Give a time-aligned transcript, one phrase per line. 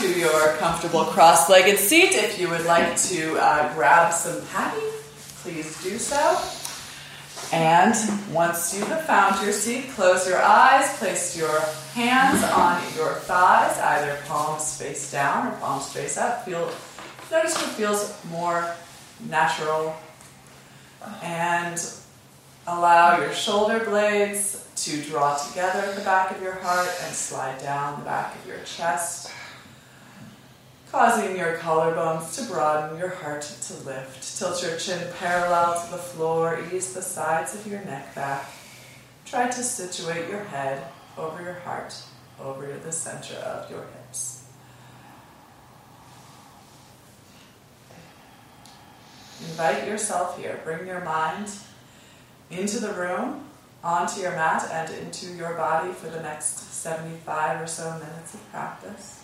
[0.00, 2.14] to your comfortable cross legged seat.
[2.14, 4.80] If you would like to uh, grab some patty,
[5.42, 6.40] please do so.
[7.52, 7.94] And
[8.32, 11.60] once you have found your seat, close your eyes, place your
[11.92, 16.44] hands on your thighs, either palms face down or palms face up.
[16.44, 16.72] Feel,
[17.30, 18.74] notice what feels more
[19.28, 19.94] natural.
[21.22, 21.80] And
[22.66, 27.60] allow your shoulder blades to draw together at the back of your heart and slide
[27.60, 29.30] down the back of your chest
[30.94, 34.38] causing your collarbones to broaden, your heart to lift.
[34.38, 38.48] Tilt your chin parallel to the floor, ease the sides of your neck back.
[39.24, 40.86] Try to situate your head
[41.18, 42.00] over your heart,
[42.40, 44.46] over the center of your hips.
[49.40, 50.60] Invite yourself here.
[50.62, 51.50] Bring your mind
[52.52, 53.48] into the room,
[53.82, 58.52] onto your mat, and into your body for the next 75 or so minutes of
[58.52, 59.23] practice.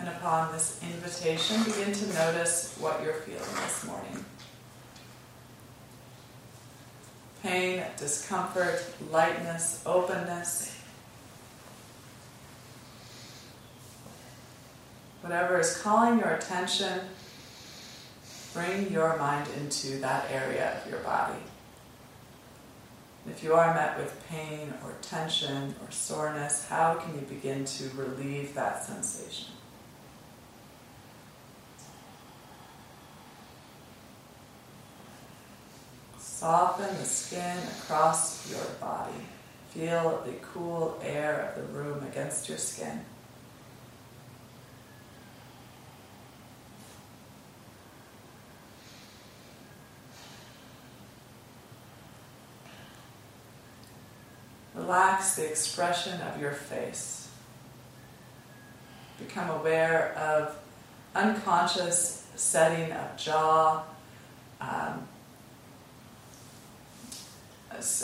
[0.00, 4.24] And upon this invitation, begin to notice what you're feeling this morning.
[7.42, 10.74] Pain, discomfort, lightness, openness.
[15.20, 17.00] Whatever is calling your attention,
[18.54, 21.42] bring your mind into that area of your body.
[23.28, 27.90] If you are met with pain or tension or soreness, how can you begin to
[27.90, 29.59] relieve that sensation?
[36.40, 39.12] Soften the skin across your body.
[39.74, 43.04] Feel the cool air of the room against your skin.
[54.74, 57.28] Relax the expression of your face.
[59.18, 60.56] Become aware of
[61.14, 63.82] unconscious setting of jaw,
[64.62, 65.06] um,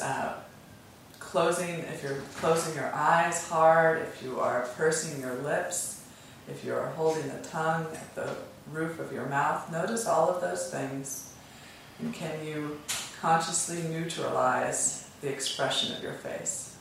[0.02, 0.34] uh,
[1.18, 6.04] closing, if you're closing your eyes hard, if you are pursing your lips,
[6.48, 8.36] if you're holding the tongue at the
[8.72, 11.34] roof of your mouth, notice all of those things.
[11.98, 12.80] And can you
[13.20, 16.76] consciously neutralize the expression of your face?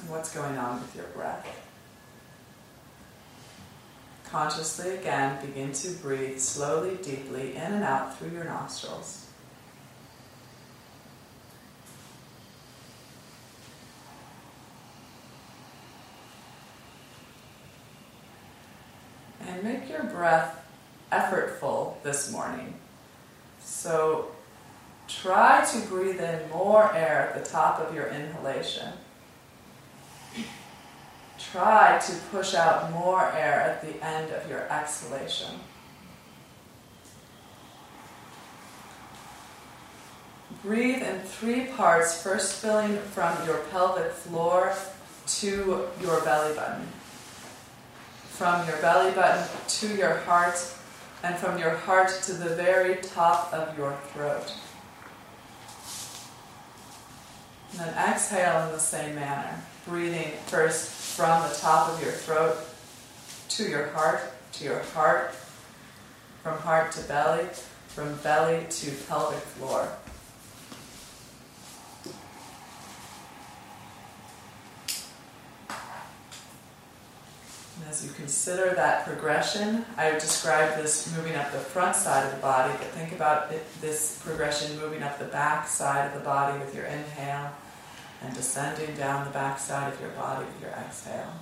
[0.00, 1.67] And what's going on with your breath?
[4.30, 9.26] Consciously again begin to breathe slowly, deeply in and out through your nostrils.
[19.46, 20.62] And make your breath
[21.10, 22.74] effortful this morning.
[23.60, 24.32] So
[25.08, 28.92] try to breathe in more air at the top of your inhalation
[31.38, 35.60] try to push out more air at the end of your exhalation.
[40.62, 44.74] Breathe in three parts, first filling from your pelvic floor
[45.26, 46.88] to your belly button.
[48.30, 50.56] From your belly button to your heart,
[51.22, 54.52] and from your heart to the very top of your throat.
[57.72, 62.56] And then exhale in the same manner, breathing first from the top of your throat
[63.48, 64.20] to your heart,
[64.52, 65.34] to your heart,
[66.42, 67.46] from heart to belly,
[67.88, 69.88] from belly to pelvic floor.
[77.80, 82.26] And as you consider that progression, I would describe this moving up the front side
[82.26, 86.12] of the body, but think about it, this progression moving up the back side of
[86.12, 87.52] the body with your inhale
[88.22, 91.32] and descending down the backside of your body with your exhale.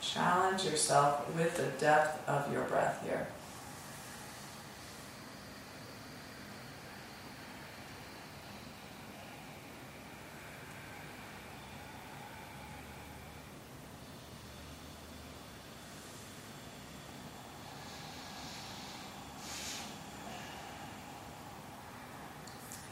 [0.00, 3.28] Challenge yourself with the depth of your breath here.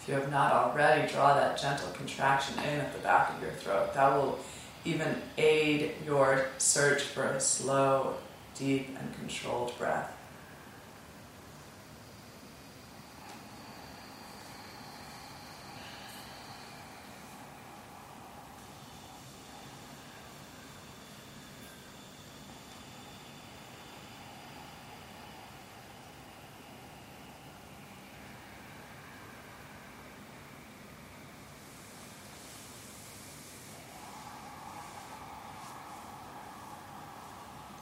[0.06, 3.50] If you have not already, draw that gentle contraction in at the back of your
[3.50, 3.92] throat.
[3.92, 4.38] That will
[4.84, 8.14] even aid your search for a slow,
[8.54, 10.15] deep and controlled breath.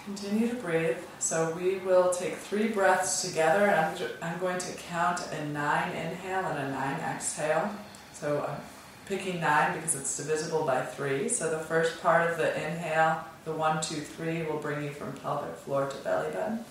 [0.04, 0.98] Continue to breathe.
[1.18, 5.92] So we will take three breaths together, and I'm, I'm going to count a nine
[5.92, 7.70] inhale and a nine exhale.
[8.12, 8.60] So I'm
[9.06, 11.30] picking nine because it's divisible by three.
[11.30, 15.14] So the first part of the inhale, the one, two, three, will bring you from
[15.14, 16.66] pelvic floor to belly button.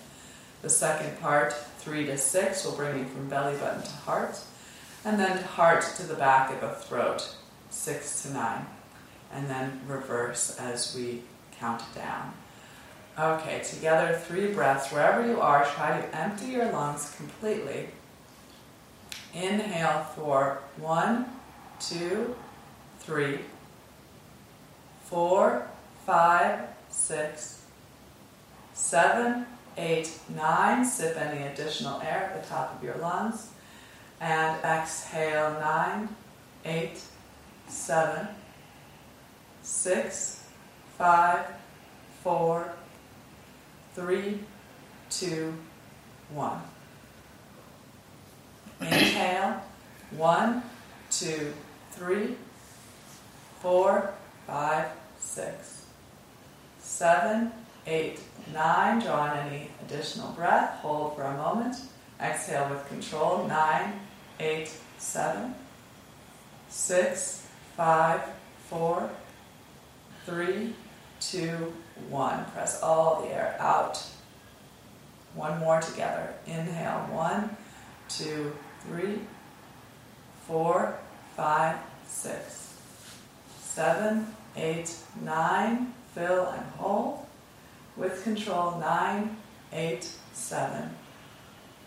[0.62, 4.38] The second part, three to six, will bring you from belly button to heart.
[5.04, 7.34] And then heart to the back of the throat,
[7.70, 8.64] six to nine.
[9.32, 11.22] And then reverse as we
[11.58, 12.32] count down.
[13.16, 14.90] Okay, together, three breaths.
[14.90, 17.86] Wherever you are, try to empty your lungs completely.
[19.32, 21.26] Inhale for one,
[21.78, 22.34] two,
[22.98, 23.38] three,
[25.04, 25.68] four,
[26.04, 26.58] five,
[26.90, 27.62] six,
[28.72, 29.46] seven,
[29.76, 30.84] eight, nine.
[30.84, 33.50] Sip any additional air at the top of your lungs.
[34.20, 36.08] And exhale nine,
[36.64, 37.00] eight,
[37.68, 38.26] seven,
[39.62, 40.48] six,
[40.98, 41.46] five,
[42.24, 42.72] four,
[43.94, 44.40] three,
[45.10, 45.54] two,
[46.30, 46.60] one.
[48.80, 49.62] Inhale,
[50.10, 50.62] one,
[51.10, 51.52] two,
[51.92, 52.36] three,
[53.60, 54.12] four,
[54.46, 54.86] five,
[55.18, 55.86] six,
[56.78, 57.52] seven,
[57.86, 58.20] eight,
[58.52, 59.00] nine.
[59.00, 60.78] Draw in any additional breath.
[60.80, 61.76] Hold for a moment.
[62.20, 63.46] Exhale with control.
[63.46, 64.00] Nine,
[64.40, 65.54] eight, seven,
[66.68, 67.46] six,
[67.76, 68.20] five,
[68.68, 69.08] four,
[70.26, 70.74] three,
[71.20, 71.72] two,
[72.08, 72.44] one.
[72.46, 74.02] Press all the air out.
[75.34, 76.34] One more together.
[76.46, 77.08] Inhale.
[77.10, 77.56] One,
[78.08, 78.52] two,
[78.86, 79.20] three,
[80.46, 80.98] four,
[81.36, 81.76] five,
[82.06, 82.74] six,
[83.60, 84.26] seven,
[84.56, 85.92] eight, nine.
[86.14, 87.26] Fill and hold.
[87.96, 88.78] With control.
[88.78, 89.36] Nine,
[89.72, 90.90] eight, seven,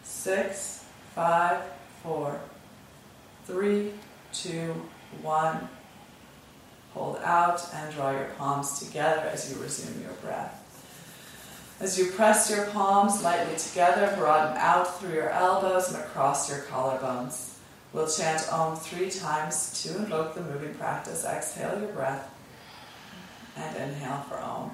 [0.04, 1.62] six, five,
[2.04, 2.40] four,
[3.46, 3.94] three,
[4.34, 4.74] two,
[5.22, 5.70] one.
[6.94, 10.64] Hold out and draw your palms together as you resume your breath.
[11.80, 16.62] As you press your palms lightly together, broaden out through your elbows and across your
[16.62, 17.54] collarbones.
[17.94, 21.24] We'll chant Om three times to invoke the moving practice.
[21.24, 22.30] Exhale your breath
[23.56, 24.72] and inhale for Om.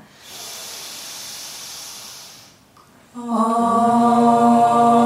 [3.16, 5.03] Om.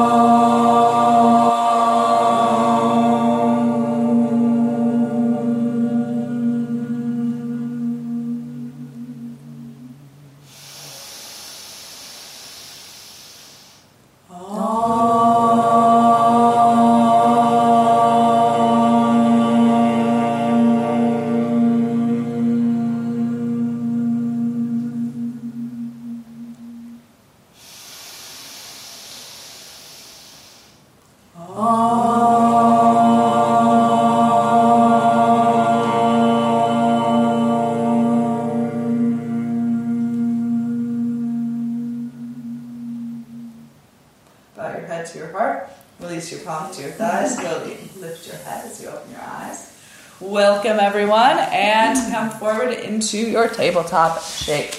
[50.79, 54.71] Everyone, and come forward into your tabletop shape.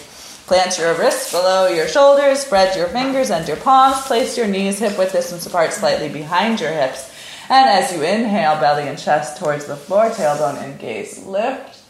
[0.47, 4.79] Plant your wrists below your shoulders, spread your fingers and your palms, place your knees
[4.79, 7.13] hip width distance apart slightly behind your hips.
[7.51, 11.81] And as you inhale, belly and chest towards the floor, tailbone and gaze lift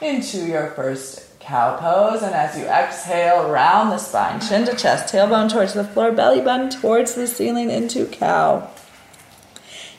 [0.00, 2.22] into your first cow pose.
[2.22, 6.40] And as you exhale, round the spine, chin to chest, tailbone towards the floor, belly
[6.40, 8.70] button towards the ceiling into cow.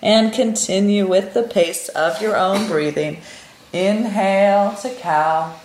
[0.02, 3.22] And continue with the pace of your own breathing.
[3.74, 5.56] Inhale to cow,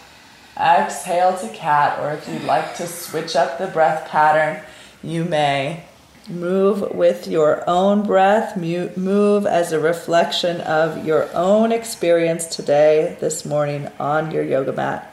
[0.59, 4.63] exhale to cat, or if you'd like to switch up the breath pattern,
[5.03, 5.85] you may.
[6.29, 13.45] Move with your own breath, move as a reflection of your own experience today, this
[13.45, 15.10] morning on your yoga mat.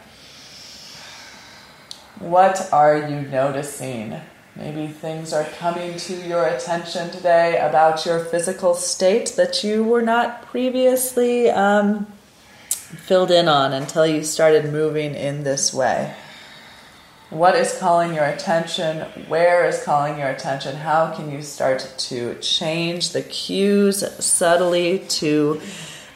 [2.20, 4.20] What are you noticing?
[4.56, 10.02] Maybe things are coming to your attention today about your physical state that you were
[10.02, 12.08] not previously um,
[12.70, 16.16] filled in on until you started moving in this way.
[17.30, 19.02] What is calling your attention?
[19.28, 20.78] Where is calling your attention?
[20.78, 25.62] How can you start to change the cues subtly to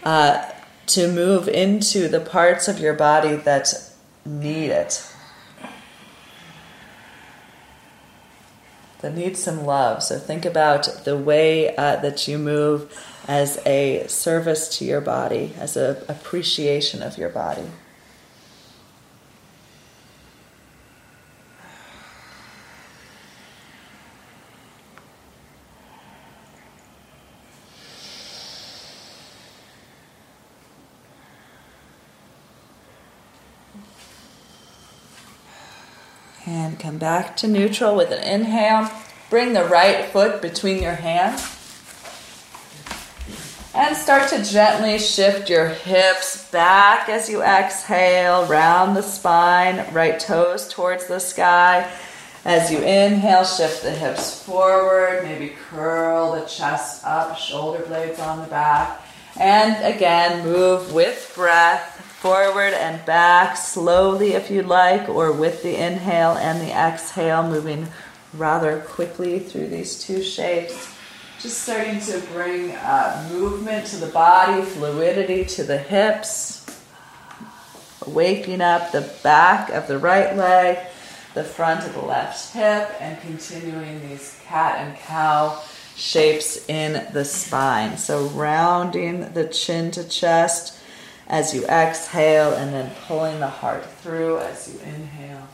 [0.04, 0.50] uh,
[0.88, 3.72] to move into the parts of your body that
[4.26, 5.11] need it?
[9.02, 10.04] That need some love.
[10.04, 12.92] So think about the way uh, that you move
[13.28, 17.68] as a service to your body, as an appreciation of your body.
[36.46, 38.90] And come back to neutral with an inhale.
[39.30, 41.58] Bring the right foot between your hands.
[43.74, 50.20] And start to gently shift your hips back as you exhale, round the spine, right
[50.20, 51.90] toes towards the sky.
[52.44, 58.42] As you inhale, shift the hips forward, maybe curl the chest up, shoulder blades on
[58.42, 59.00] the back.
[59.40, 65.76] And again, move with breath forward and back slowly if you like, or with the
[65.76, 67.88] inhale and the exhale, moving
[68.32, 70.94] rather quickly through these two shapes.
[71.40, 76.64] Just starting to bring uh, movement to the body, fluidity to the hips,
[78.06, 80.78] waking up the back of the right leg,
[81.34, 85.60] the front of the left hip, and continuing these cat and cow
[85.96, 87.98] shapes in the spine.
[87.98, 90.78] So, rounding the chin to chest
[91.32, 95.48] as you exhale, and then pulling the heart through as you inhale.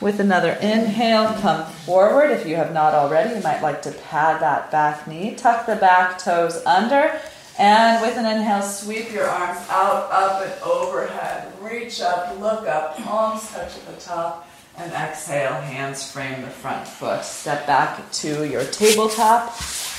[0.00, 2.32] With another inhale, come forward.
[2.32, 5.36] If you have not already, you might like to pad that back knee.
[5.36, 7.20] Tuck the back toes under.
[7.56, 11.52] And with an inhale, sweep your arms out, up, and overhead.
[11.60, 14.48] Reach up, look up, palms touch at the top.
[14.76, 17.24] And exhale, hands frame the front foot.
[17.24, 19.54] Step back to your tabletop.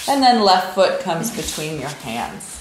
[0.08, 2.60] And then left foot comes between your hands.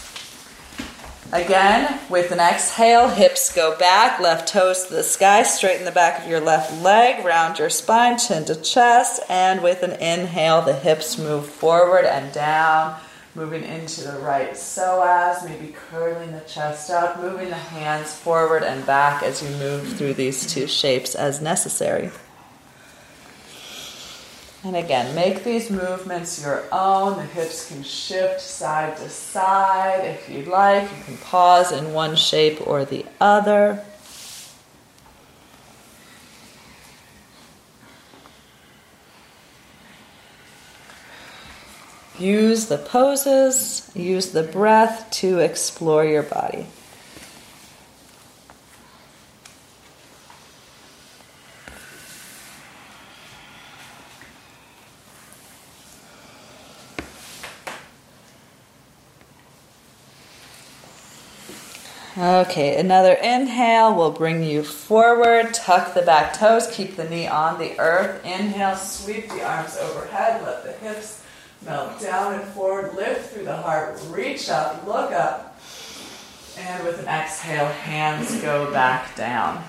[1.32, 6.22] Again, with an exhale, hips go back, left toes to the sky, straighten the back
[6.22, 10.74] of your left leg, round your spine, chin to chest, and with an inhale, the
[10.74, 13.00] hips move forward and down,
[13.34, 18.84] moving into the right psoas, maybe curling the chest up, moving the hands forward and
[18.84, 22.10] back as you move through these two shapes as necessary.
[24.64, 27.16] And again, make these movements your own.
[27.16, 30.84] The hips can shift side to side if you'd like.
[30.84, 33.82] You can pause in one shape or the other.
[42.22, 46.68] Use the poses, use the breath to explore your body.
[62.16, 65.52] Okay, another inhale will bring you forward.
[65.54, 68.24] Tuck the back toes, keep the knee on the earth.
[68.24, 71.21] Inhale, sweep the arms overhead, let the hips
[71.64, 72.94] melt down and forward.
[72.94, 75.58] Lift through the heart, reach up, look up.
[76.58, 79.64] And with an exhale, hands go back down.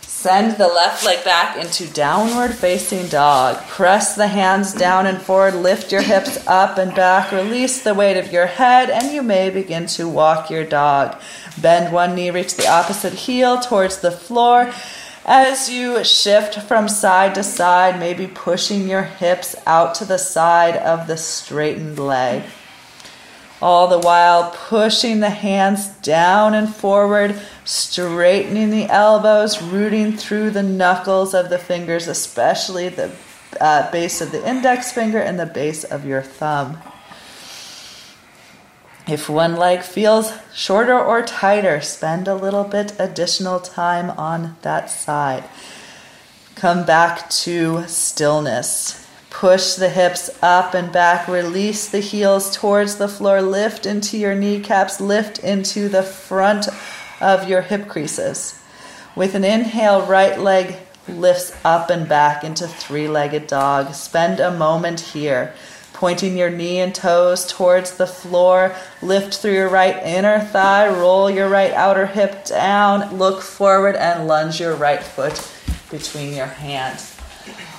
[0.00, 3.56] Send the left leg back into downward facing dog.
[3.66, 5.54] Press the hands down and forward.
[5.54, 7.32] Lift your hips up and back.
[7.32, 11.20] Release the weight of your head, and you may begin to walk your dog.
[11.60, 14.72] Bend one knee, reach the opposite heel towards the floor.
[15.24, 20.76] As you shift from side to side, maybe pushing your hips out to the side
[20.76, 22.42] of the straightened leg
[23.62, 30.64] all the while pushing the hands down and forward, straightening the elbows, rooting through the
[30.64, 33.12] knuckles of the fingers, especially the
[33.60, 36.76] uh, base of the index finger and the base of your thumb.
[39.12, 44.88] If one leg feels shorter or tighter, spend a little bit additional time on that
[44.88, 45.44] side.
[46.54, 49.06] Come back to stillness.
[49.28, 51.28] Push the hips up and back.
[51.28, 53.42] Release the heels towards the floor.
[53.42, 54.98] Lift into your kneecaps.
[54.98, 56.68] Lift into the front
[57.20, 58.58] of your hip creases.
[59.14, 60.76] With an inhale, right leg
[61.06, 63.92] lifts up and back into three legged dog.
[63.92, 65.52] Spend a moment here.
[66.02, 68.74] Pointing your knee and toes towards the floor.
[69.02, 70.88] Lift through your right inner thigh.
[70.88, 73.18] Roll your right outer hip down.
[73.18, 75.48] Look forward and lunge your right foot
[75.92, 77.16] between your hands.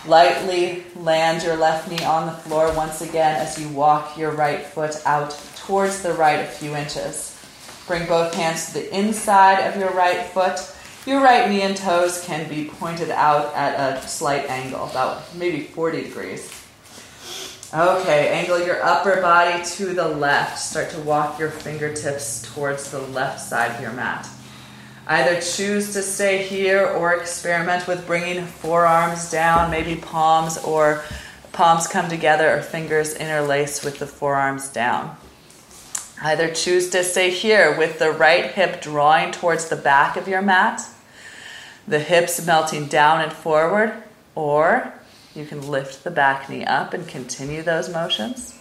[0.07, 4.65] Lightly land your left knee on the floor once again as you walk your right
[4.65, 7.37] foot out towards the right a few inches.
[7.87, 10.61] Bring both hands to the inside of your right foot.
[11.05, 15.63] Your right knee and toes can be pointed out at a slight angle, about maybe
[15.63, 16.62] 40 degrees.
[17.75, 20.59] Okay, angle your upper body to the left.
[20.59, 24.29] Start to walk your fingertips towards the left side of your mat.
[25.07, 31.03] Either choose to stay here or experiment with bringing forearms down, maybe palms or
[31.51, 35.17] palms come together or fingers interlace with the forearms down.
[36.21, 40.43] Either choose to stay here with the right hip drawing towards the back of your
[40.43, 40.87] mat,
[41.87, 43.91] the hips melting down and forward,
[44.35, 44.93] or
[45.35, 48.59] you can lift the back knee up and continue those motions.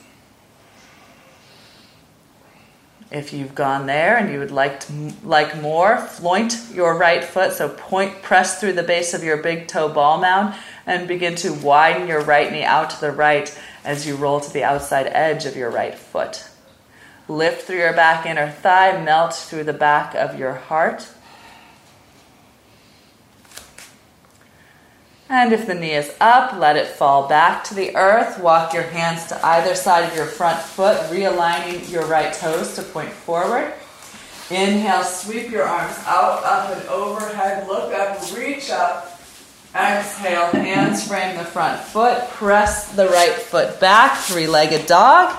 [3.11, 7.53] If you've gone there and you would like to, like more, floint your right foot.
[7.53, 10.55] So point, press through the base of your big toe ball mound
[10.87, 14.51] and begin to widen your right knee out to the right as you roll to
[14.51, 16.49] the outside edge of your right foot.
[17.29, 21.09] Lift through your back inner thigh, melt through the back of your heart.
[25.33, 28.39] And if the knee is up, let it fall back to the earth.
[28.39, 32.83] Walk your hands to either side of your front foot, realigning your right toes to
[32.83, 33.73] point forward.
[34.51, 37.67] Inhale, sweep your arms out, up and overhead.
[37.67, 39.19] Look up, reach up.
[39.75, 42.29] Exhale, hands frame the front foot.
[42.33, 45.35] Press the right foot back, three legged dog.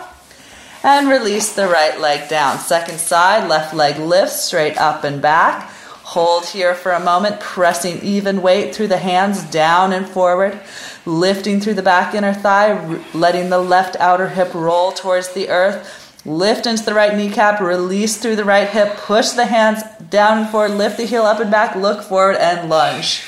[0.81, 2.57] And release the right leg down.
[2.57, 5.69] Second side, left leg lifts straight up and back.
[6.13, 10.59] Hold here for a moment, pressing even weight through the hands down and forward,
[11.07, 16.21] lifting through the back inner thigh, letting the left outer hip roll towards the earth.
[16.23, 20.49] Lift into the right kneecap, release through the right hip, push the hands down and
[20.49, 23.21] forward, lift the heel up and back, look forward and lunge.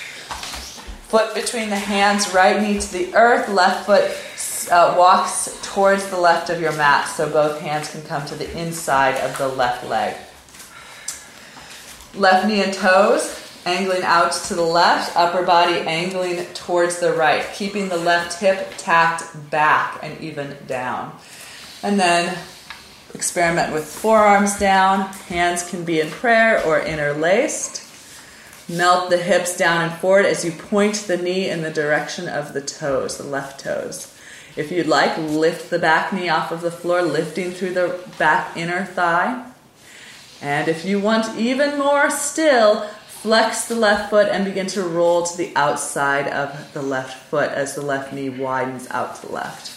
[1.07, 6.19] Foot between the hands, right knee to the earth, left foot uh, walks towards the
[6.19, 9.83] left of your mat so both hands can come to the inside of the left
[9.87, 10.15] leg.
[12.17, 17.45] Left knee and toes angling out to the left, upper body angling towards the right,
[17.53, 21.17] keeping the left hip tacked back and even down.
[21.81, 22.37] And then
[23.13, 27.81] experiment with forearms down, hands can be in prayer or interlaced.
[28.67, 32.53] Melt the hips down and forward as you point the knee in the direction of
[32.53, 34.11] the toes, the left toes.
[34.55, 38.55] If you'd like, lift the back knee off of the floor, lifting through the back
[38.55, 39.51] inner thigh.
[40.41, 45.23] And if you want even more still, flex the left foot and begin to roll
[45.23, 49.33] to the outside of the left foot as the left knee widens out to the
[49.33, 49.71] left.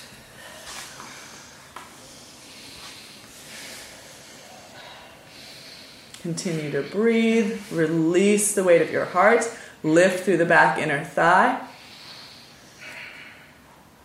[6.21, 7.63] Continue to breathe.
[7.73, 9.51] Release the weight of your heart.
[9.83, 11.65] Lift through the back inner thigh.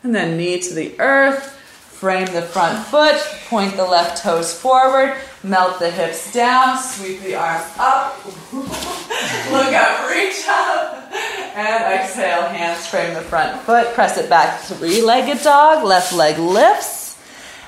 [0.04, 1.60] And then knee to the earth.
[2.04, 3.16] Frame the front foot.
[3.48, 5.16] Point the left toes forward.
[5.42, 6.78] Melt the hips down.
[6.78, 8.26] Sweep the arms up.
[8.54, 11.14] Look up, reach up.
[11.56, 13.94] And exhale, hands frame the front foot.
[13.94, 14.60] Press it back.
[14.60, 15.86] Three legged dog.
[15.86, 17.18] Left leg lifts.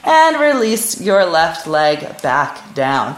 [0.04, 3.16] And release your left leg back down.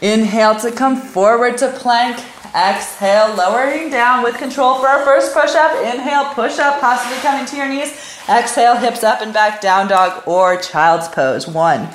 [0.00, 2.24] Inhale to come forward to plank.
[2.56, 5.72] Exhale, lowering down with control for our first push up.
[5.84, 7.90] Inhale, push up, possibly coming to your knees.
[8.30, 11.46] Exhale, hips up and back, down dog or child's pose.
[11.46, 11.90] One.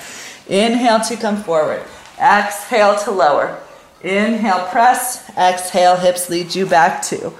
[0.47, 1.83] Inhale to come forward.
[2.19, 3.59] Exhale to lower.
[4.03, 5.27] Inhale, press.
[5.35, 7.01] Exhale, hips lead you back.
[7.01, 7.33] Two.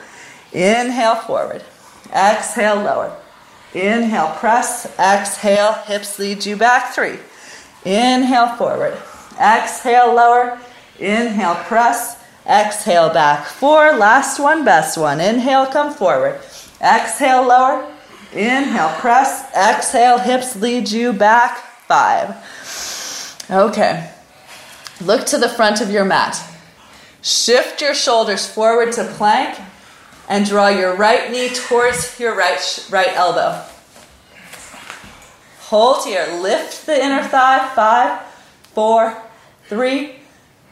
[0.52, 1.64] Inhale, forward.
[2.12, 3.16] Exhale, lower.
[3.76, 4.88] Inhale, press.
[4.98, 6.96] Exhale, hips lead you back.
[6.96, 7.20] Three.
[7.86, 8.98] Inhale, forward.
[9.40, 10.60] Exhale, lower.
[10.98, 12.21] Inhale, press.
[12.46, 13.46] Exhale, back.
[13.46, 13.96] Four.
[13.96, 15.20] Last one, best one.
[15.20, 16.40] Inhale, come forward.
[16.82, 17.92] Exhale, lower.
[18.34, 19.54] Inhale, press.
[19.56, 21.58] Exhale, hips lead you back.
[21.88, 22.36] Five.
[23.50, 24.10] Okay.
[25.02, 26.42] Look to the front of your mat.
[27.22, 29.60] Shift your shoulders forward to plank
[30.30, 33.62] and draw your right knee towards your right, right elbow.
[35.64, 36.28] Hold here.
[36.42, 37.70] Lift the inner thigh.
[37.76, 38.22] Five,
[38.74, 39.16] four,
[39.66, 40.21] three,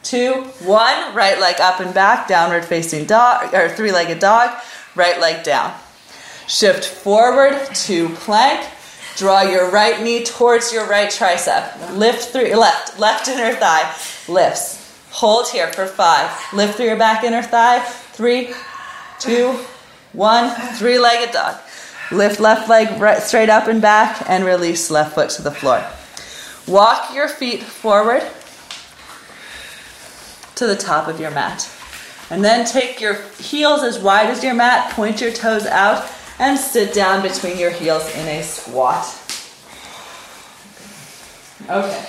[0.02, 1.14] two, one.
[1.14, 4.50] Right leg up and back, downward facing dog, or three legged dog.
[4.94, 5.74] Right leg down.
[6.46, 8.68] Shift forward to plank.
[9.16, 11.96] Draw your right knee towards your right tricep.
[11.96, 13.94] Lift through left, left inner thigh.
[14.28, 14.78] Lifts.
[15.10, 16.30] Hold here for five.
[16.52, 17.80] Lift through your back inner thigh.
[17.80, 18.54] Three,
[19.18, 19.58] two,
[20.12, 20.50] one.
[20.74, 21.56] Three legged dog.
[22.10, 25.84] Lift left leg right, straight up and back and release left foot to the floor.
[26.66, 28.22] Walk your feet forward
[30.60, 31.68] to the top of your mat.
[32.28, 36.58] And then take your heels as wide as your mat, point your toes out, and
[36.58, 39.04] sit down between your heels in a squat.
[41.68, 42.06] Okay,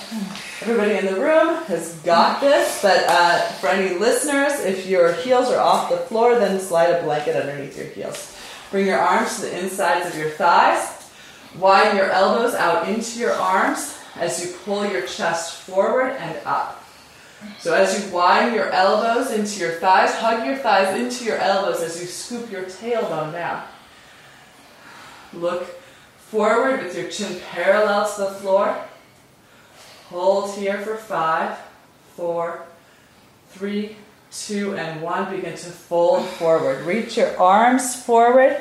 [0.60, 5.48] everybody in the room has got this, but uh, for any listeners, if your heels
[5.50, 8.38] are off the floor, then slide a blanket underneath your heels.
[8.70, 11.10] Bring your arms to the insides of your thighs.
[11.58, 16.81] Widen your elbows out into your arms as you pull your chest forward and up.
[17.58, 21.80] So as you wind your elbows into your thighs, hug your thighs into your elbows
[21.80, 23.62] as you scoop your tailbone down.
[25.32, 25.64] Look
[26.18, 28.76] forward with your chin parallel to the floor.
[30.08, 31.56] Hold here for five,
[32.16, 32.64] four,
[33.50, 33.96] three,
[34.30, 35.34] two, and one.
[35.34, 36.84] Begin to fold forward.
[36.84, 38.60] Reach your arms forward.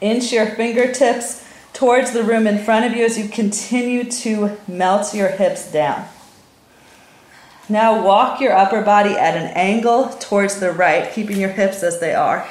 [0.00, 5.14] Inch your fingertips towards the room in front of you as you continue to melt
[5.14, 6.08] your hips down.
[7.70, 12.00] Now walk your upper body at an angle towards the right, keeping your hips as
[12.00, 12.44] they are.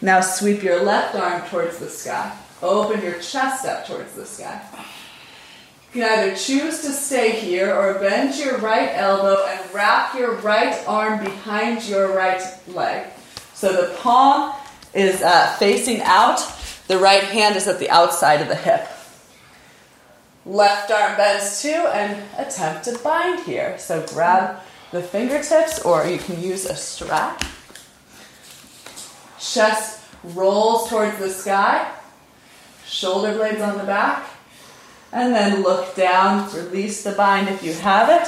[0.00, 2.34] Now sweep your left arm towards the sky.
[2.62, 4.62] Open your chest up towards the sky.
[5.92, 10.36] You can either choose to stay here or bend your right elbow and wrap your
[10.36, 13.08] right arm behind your right leg.
[13.52, 14.54] So the palm
[14.94, 16.40] is uh, facing out,
[16.88, 18.88] the right hand is at the outside of the hip.
[20.46, 23.76] Left arm bends too and attempt to bind here.
[23.78, 27.44] So grab the fingertips or you can use a strap.
[29.38, 31.92] Chest rolls towards the sky.
[32.86, 34.28] Shoulder blades on the back.
[35.12, 38.26] And then look down, release the bind if you have it.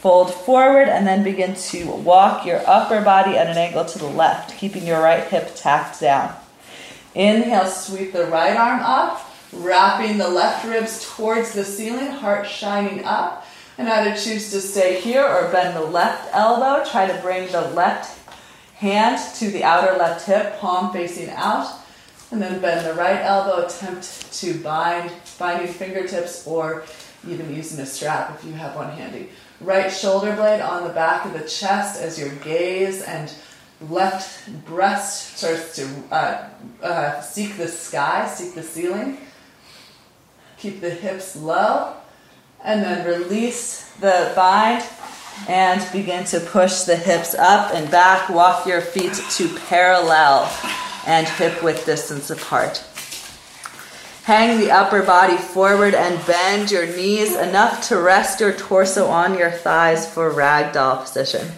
[0.00, 4.06] Fold forward and then begin to walk your upper body at an angle to the
[4.06, 6.34] left, keeping your right hip tacked down.
[7.14, 13.04] Inhale, sweep the right arm up wrapping the left ribs towards the ceiling, heart shining
[13.04, 13.46] up.
[13.78, 16.88] And either choose to stay here or bend the left elbow.
[16.90, 18.18] Try to bring the left
[18.74, 21.80] hand to the outer left hip, palm facing out.
[22.30, 26.84] And then bend the right elbow, attempt to bind, binding fingertips or
[27.28, 29.30] even using a strap if you have one handy.
[29.60, 33.32] Right shoulder blade on the back of the chest as your gaze and
[33.88, 36.48] left breast starts to uh,
[36.82, 39.18] uh, seek the sky, seek the ceiling.
[40.62, 41.92] Keep the hips low.
[42.62, 44.84] And then release the bind
[45.48, 48.28] and begin to push the hips up and back.
[48.28, 50.48] Walk your feet to parallel
[51.04, 52.84] and hip width distance apart.
[54.22, 59.36] Hang the upper body forward and bend your knees enough to rest your torso on
[59.36, 61.48] your thighs for ragdoll position.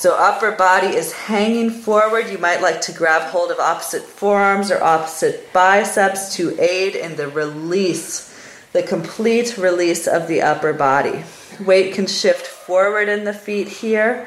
[0.00, 2.30] So upper body is hanging forward.
[2.30, 7.16] You might like to grab hold of opposite forearms or opposite biceps to aid in
[7.16, 8.34] the release,
[8.72, 11.22] the complete release of the upper body.
[11.66, 14.26] Weight can shift forward in the feet here.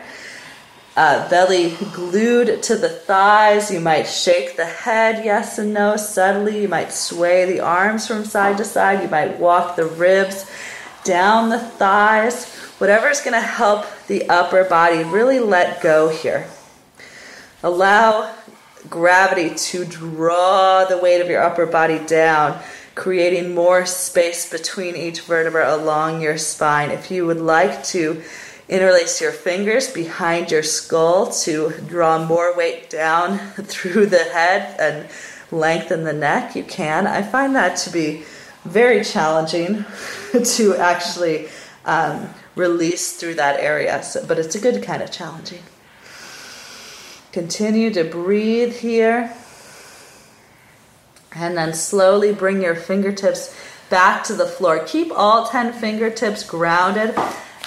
[0.95, 3.71] Uh, belly glued to the thighs.
[3.71, 6.61] You might shake the head, yes and no, subtly.
[6.61, 9.01] You might sway the arms from side to side.
[9.01, 10.45] You might walk the ribs
[11.03, 12.62] down the thighs.
[12.79, 16.47] Whatever is going to help the upper body really let go here.
[17.61, 18.33] Allow
[18.89, 22.59] gravity to draw the weight of your upper body down,
[22.95, 26.91] creating more space between each vertebra along your spine.
[26.91, 28.21] If you would like to
[28.67, 35.09] interlace your fingers behind your skull to draw more weight down through the head and
[35.51, 37.05] lengthen the neck, you can.
[37.05, 38.23] I find that to be
[38.65, 39.85] very challenging
[40.43, 41.49] to actually
[41.85, 44.03] um, release through that area.
[44.03, 45.63] So, but it's a good kind of challenging.
[47.31, 49.33] Continue to breathe here.
[51.35, 53.55] And then slowly bring your fingertips
[53.89, 54.83] back to the floor.
[54.85, 57.15] Keep all 10 fingertips grounded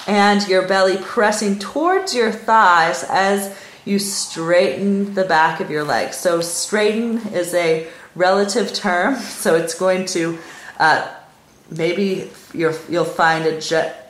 [0.07, 6.15] and your belly pressing towards your thighs as you straighten the back of your legs.
[6.15, 10.37] So, straighten is a relative term, so it's going to
[10.79, 11.13] uh,
[11.69, 14.06] maybe you will find a jet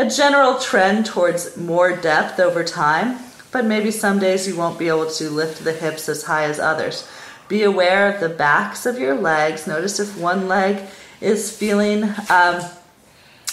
[0.00, 3.18] a general trend towards more depth over time,
[3.52, 6.58] but maybe some days you won't be able to lift the hips as high as
[6.58, 7.06] others.
[7.48, 9.66] Be aware of the backs of your legs.
[9.66, 10.88] Notice if one leg
[11.20, 12.62] is feeling um,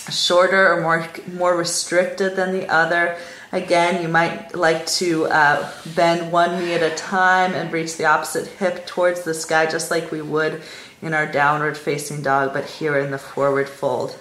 [0.10, 3.18] shorter or more more restricted than the other.
[3.52, 8.06] Again, you might like to uh, bend one knee at a time and reach the
[8.06, 10.62] opposite hip towards the sky, just like we would
[11.02, 14.18] in our downward facing dog, but here in the forward fold.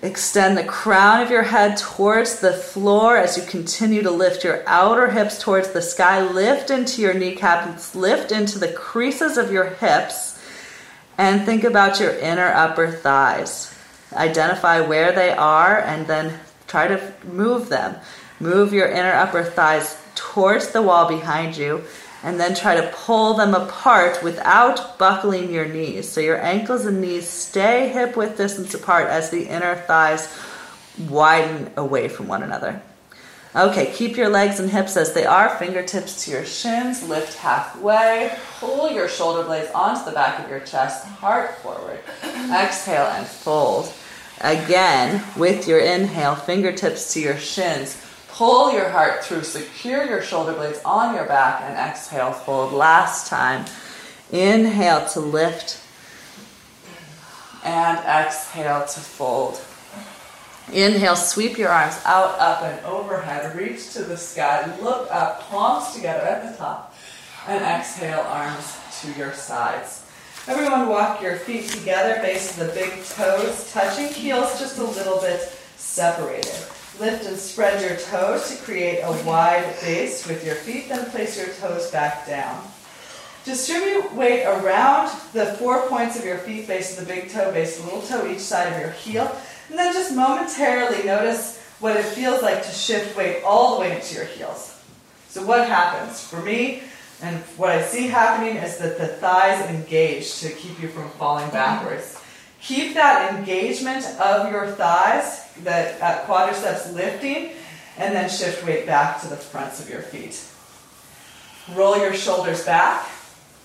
[0.00, 4.62] Extend the crown of your head towards the floor as you continue to lift your
[4.66, 6.26] outer hips towards the sky.
[6.26, 10.40] Lift into your kneecaps, lift into the creases of your hips,
[11.18, 13.74] and think about your inner upper thighs.
[14.12, 17.96] Identify where they are and then try to move them.
[18.40, 21.84] Move your inner upper thighs towards the wall behind you
[22.24, 26.08] and then try to pull them apart without buckling your knees.
[26.08, 30.34] So your ankles and knees stay hip width distance apart as the inner thighs
[31.08, 32.80] widen away from one another.
[33.54, 38.36] Okay, keep your legs and hips as they are, fingertips to your shins, lift halfway,
[38.58, 42.00] pull your shoulder blades onto the back of your chest, heart forward.
[42.24, 43.92] Exhale and fold.
[44.40, 48.03] Again, with your inhale, fingertips to your shins.
[48.34, 52.72] Pull your heart through, secure your shoulder blades on your back, and exhale, fold.
[52.72, 53.64] Last time.
[54.32, 55.80] Inhale to lift,
[57.62, 59.62] and exhale to fold.
[60.72, 63.54] Inhale, sweep your arms out, up, and overhead.
[63.54, 64.74] Reach to the sky.
[64.82, 66.92] Look up, palms together at the top.
[67.46, 70.10] And exhale, arms to your sides.
[70.48, 75.20] Everyone, walk your feet together, base of the big toes, touching heels just a little
[75.20, 75.40] bit
[75.76, 76.73] separated.
[77.00, 81.36] Lift and spread your toes to create a wide base with your feet, then place
[81.36, 82.62] your toes back down.
[83.44, 87.84] Distribute weight around the four points of your feet, base the big toe, base the
[87.84, 89.30] little toe, each side of your heel.
[89.68, 93.96] And then just momentarily notice what it feels like to shift weight all the way
[93.96, 94.80] into your heels.
[95.28, 96.24] So, what happens?
[96.24, 96.82] For me,
[97.20, 101.50] and what I see happening is that the thighs engage to keep you from falling
[101.50, 102.20] backwards.
[102.62, 107.52] Keep that engagement of your thighs, the uh, quadriceps lifting,
[107.98, 110.42] and then shift weight back to the fronts of your feet.
[111.76, 113.08] Roll your shoulders back,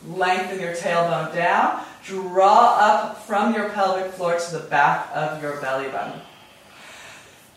[0.08, 5.60] lengthen your tailbone down, Draw up from your pelvic floor to the back of your
[5.62, 6.20] belly button.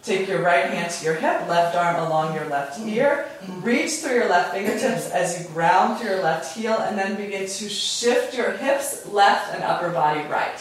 [0.02, 3.28] Take your right hand to your hip, left arm along your left ear.
[3.60, 7.42] Reach through your left fingertips as you ground through your left heel, and then begin
[7.42, 10.60] to shift your hips left and upper body right.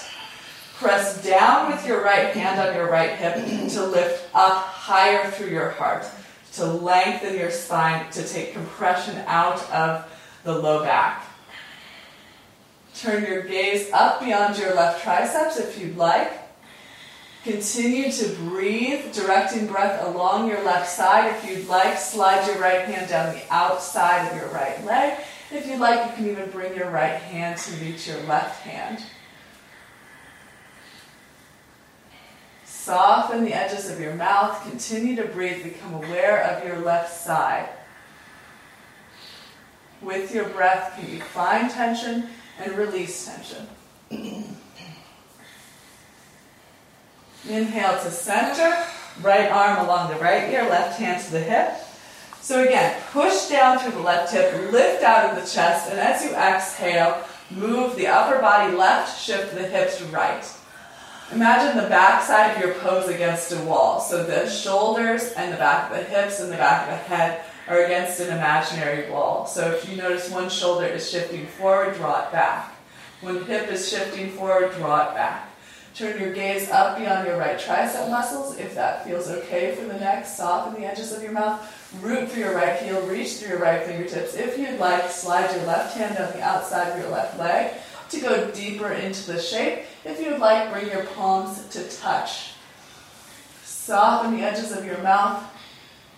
[0.82, 5.52] Press down with your right hand on your right hip to lift up higher through
[5.52, 6.08] your heart,
[6.54, 10.12] to lengthen your spine, to take compression out of
[10.44, 11.24] the low back.
[12.96, 16.32] Turn your gaze up beyond your left triceps if you'd like.
[17.44, 21.32] Continue to breathe, directing breath along your left side.
[21.36, 25.20] If you'd like, slide your right hand down the outside of your right leg.
[25.52, 29.04] If you'd like, you can even bring your right hand to reach your left hand.
[32.82, 34.62] Soften the edges of your mouth.
[34.70, 35.64] Continue to breathe.
[35.64, 37.70] Become aware of your left side.
[40.02, 42.28] With your breath, can you find tension?
[42.64, 43.68] and release tension.
[47.50, 48.86] Inhale to center,
[49.22, 51.72] right arm along the right ear, left hand to the hip.
[52.40, 56.24] So again, push down through the left hip, lift out of the chest, and as
[56.24, 60.46] you exhale, move the upper body left, shift the hips right.
[61.34, 64.02] Imagine the back side of your pose against a wall.
[64.02, 67.46] So the shoulders and the back of the hips and the back of the head
[67.70, 69.46] are against an imaginary wall.
[69.46, 72.76] So if you notice one shoulder is shifting forward, draw it back.
[73.22, 75.48] When hip is shifting forward, draw it back.
[75.96, 78.58] Turn your gaze up beyond your right tricep muscles.
[78.58, 81.62] If that feels okay for the neck, soften the edges of your mouth.
[82.02, 84.36] Root through your right heel, reach through your right fingertips.
[84.36, 87.74] If you'd like, slide your left hand down the outside of your left leg
[88.12, 89.86] to go deeper into the shape.
[90.04, 92.52] If you'd like, bring your palms to touch.
[93.64, 95.44] Soften the edges of your mouth.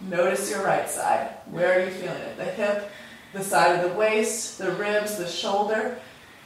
[0.02, 1.30] Notice your right side.
[1.50, 2.38] Where are you feeling it?
[2.38, 2.92] The hip,
[3.32, 5.98] the side of the waist, the ribs, the shoulder.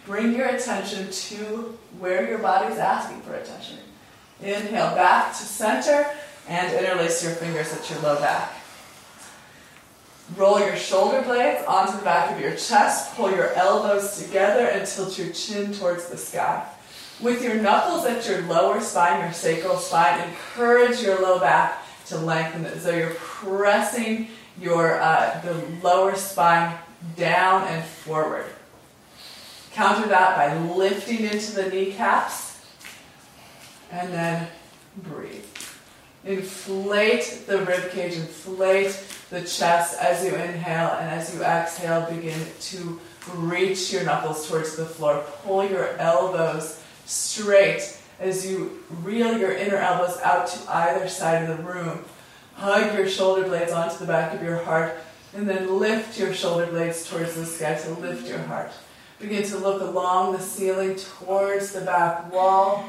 [0.05, 3.77] Bring your attention to where your body's asking for attention.
[4.41, 6.05] Inhale back to center
[6.47, 8.53] and interlace your fingers at your low back.
[10.35, 13.15] Roll your shoulder blades onto the back of your chest.
[13.15, 16.67] Pull your elbows together and tilt your chin towards the sky.
[17.21, 22.17] With your knuckles at your lower spine, your sacral spine, encourage your low back to
[22.17, 24.27] lengthen as though you're pressing
[24.59, 26.77] your uh, the lower spine
[27.15, 28.45] down and forward.
[29.71, 32.65] Counter that by lifting into the kneecaps
[33.91, 34.47] and then
[34.97, 35.45] breathe.
[36.25, 42.39] Inflate the rib cage, inflate the chest as you inhale, and as you exhale, begin
[42.61, 42.99] to
[43.35, 45.23] reach your knuckles towards the floor.
[45.43, 51.57] Pull your elbows straight as you reel your inner elbows out to either side of
[51.57, 52.05] the room.
[52.55, 54.97] Hug your shoulder blades onto the back of your heart,
[55.35, 58.71] and then lift your shoulder blades towards the sky to lift your heart.
[59.19, 62.87] Begin to look along the ceiling towards the back wall.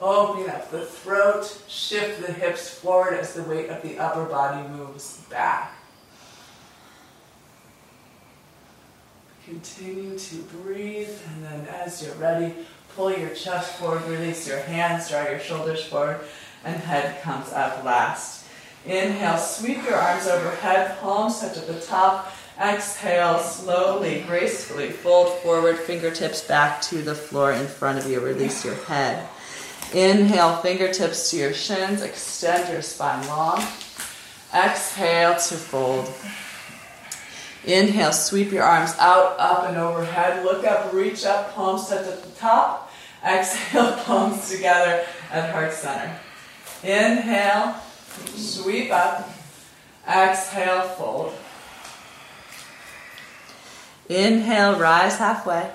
[0.00, 4.24] Oh, Open up the throat, shift the hips forward as the weight of the upper
[4.24, 5.72] body moves back.
[9.44, 12.54] Continue to breathe, and then as you're ready,
[12.96, 16.20] Pull your chest forward, release your hands, draw your shoulders forward,
[16.64, 18.46] and head comes up last.
[18.84, 22.32] Inhale, sweep your arms overhead, palms touch at the top.
[22.60, 28.20] Exhale, slowly, gracefully fold forward, fingertips back to the floor in front of you.
[28.20, 29.26] Release your head.
[29.92, 33.64] Inhale, fingertips to your shins, extend your spine long.
[34.54, 36.12] Exhale to fold.
[37.64, 40.44] Inhale, sweep your arms out, up, and overhead.
[40.44, 42.92] Look up, reach up, palms touch at the top.
[43.24, 46.16] Exhale, palms together, at heart center.
[46.84, 47.74] Inhale,
[48.36, 49.28] sweep up.
[50.08, 51.34] Exhale, fold.
[54.08, 55.70] Inhale, rise halfway.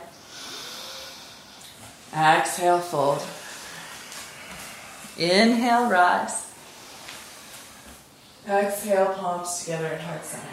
[2.13, 3.21] Exhale, fold.
[5.17, 6.53] Inhale, rise.
[8.47, 10.43] Exhale, palms together at heart center.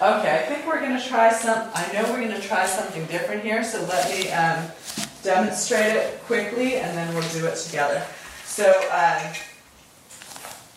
[0.00, 1.68] Okay, I think we're going to try some.
[1.74, 4.64] I know we're going to try something different here, so let me um,
[5.22, 8.02] demonstrate it quickly and then we'll do it together.
[8.44, 9.32] So um,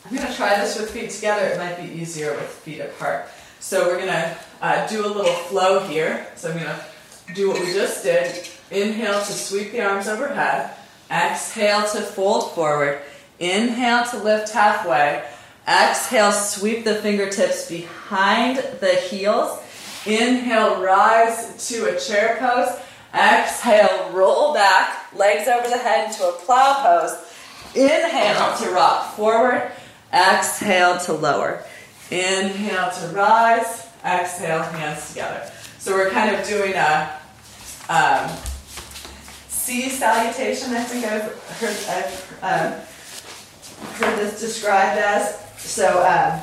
[0.05, 1.45] I'm going to try this with feet together.
[1.45, 3.27] It might be easier with feet apart.
[3.59, 6.25] So we're going to uh, do a little flow here.
[6.35, 8.47] So I'm going to do what we just did.
[8.71, 10.71] Inhale to sweep the arms overhead.
[11.11, 13.01] Exhale to fold forward.
[13.39, 15.23] Inhale to lift halfway.
[15.67, 19.59] Exhale, sweep the fingertips behind the heels.
[20.05, 22.79] Inhale, rise to a chair pose.
[23.13, 27.17] Exhale, roll back, legs over the head into a plow pose.
[27.75, 29.71] Inhale to rock forward.
[30.13, 31.63] Exhale to lower.
[32.09, 33.87] Inhale to rise.
[34.03, 35.51] Exhale, hands together.
[35.77, 37.19] So we're kind of doing a
[37.89, 38.29] um,
[39.47, 42.81] C salutation, I think I've heard, I've um,
[43.95, 45.39] heard this described as.
[45.57, 46.41] So um,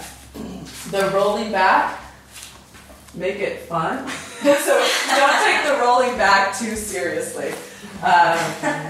[0.91, 2.01] the rolling back,
[3.15, 4.09] make it fun.
[4.43, 7.53] so don't take the rolling back too seriously.
[8.03, 8.39] Um,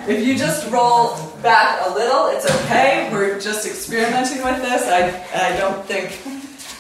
[0.08, 3.08] if you just roll back a little, it's okay.
[3.12, 4.82] We're just experimenting with this.
[4.88, 6.20] I, I don't think,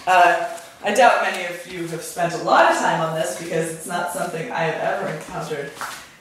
[0.06, 3.72] uh, I doubt many of you have spent a lot of time on this because
[3.72, 5.70] it's not something I have ever encountered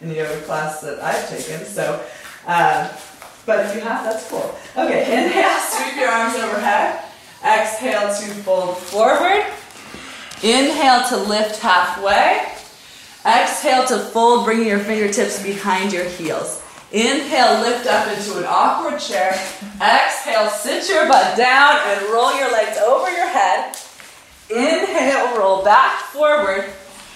[0.02, 1.66] in the yoga class that I've taken.
[1.66, 2.06] So,
[2.46, 2.96] uh,
[3.46, 4.56] but if you have, that's cool.
[4.78, 7.04] Okay, inhale, sweep your arms overhead.
[7.44, 9.46] Exhale to fold forward.
[10.42, 12.52] Inhale to lift halfway.
[13.26, 16.62] Exhale to fold, bringing your fingertips behind your heels.
[16.92, 19.32] Inhale, lift up into an awkward chair.
[19.82, 23.76] Exhale, sit your butt down and roll your legs over your head.
[24.50, 26.66] Inhale, roll back forward.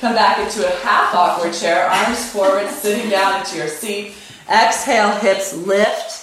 [0.01, 4.13] Come back into a half awkward chair, arms forward, sitting down into your seat.
[4.49, 6.18] Exhale, hips lift,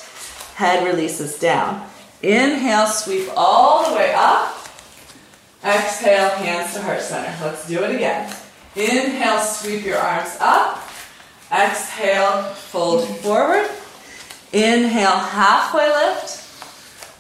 [0.57, 1.87] head releases down.
[2.23, 4.57] Inhale, sweep all the way up.
[5.63, 7.33] Exhale, hands to heart center.
[7.45, 8.35] Let's do it again.
[8.75, 10.83] Inhale, sweep your arms up.
[11.53, 13.69] Exhale, fold forward.
[14.55, 16.43] Inhale, halfway lift.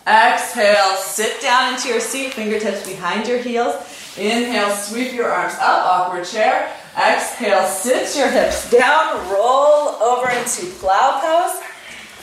[0.07, 3.75] Exhale, sit down into your seat, fingertips behind your heels.
[4.16, 6.72] Inhale, sweep your arms up, awkward chair.
[6.96, 11.62] Exhale, sit your hips down, roll over into plow pose.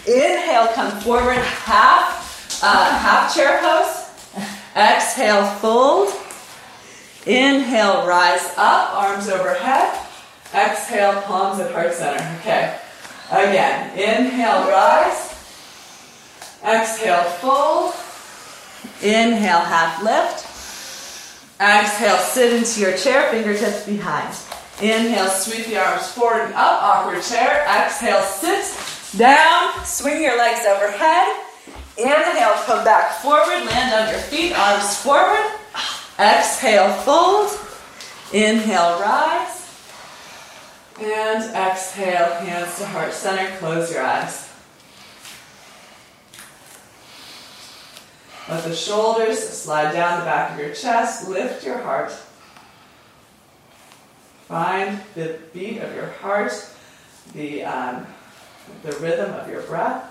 [0.05, 4.03] Inhale, come forward, half, uh, half chair pose.
[4.75, 6.09] Exhale, fold.
[7.25, 9.97] Inhale, rise up, arms overhead.
[10.53, 12.37] Exhale, palms at heart center.
[12.41, 12.77] Okay.
[13.31, 15.29] Again, inhale, rise.
[16.65, 17.93] Exhale, fold.
[19.01, 20.49] Inhale, half lift.
[21.61, 24.35] Exhale, sit into your chair, fingertips behind.
[24.81, 27.65] Inhale, sweep the arms forward and up, awkward chair.
[27.69, 28.65] Exhale, sit
[29.17, 31.41] down, swing your legs overhead.
[31.97, 35.59] Inhale, come back forward, land on your feet, arms forward.
[36.19, 37.51] Exhale, fold.
[38.33, 39.59] Inhale, rise.
[40.99, 44.49] And exhale, hands to heart center, close your eyes.
[48.49, 52.11] Let the shoulders slide down the back of your chest, lift your heart.
[54.47, 56.51] Find the beat of your heart,
[57.33, 58.05] the, um,
[58.83, 60.09] the rhythm of your breath.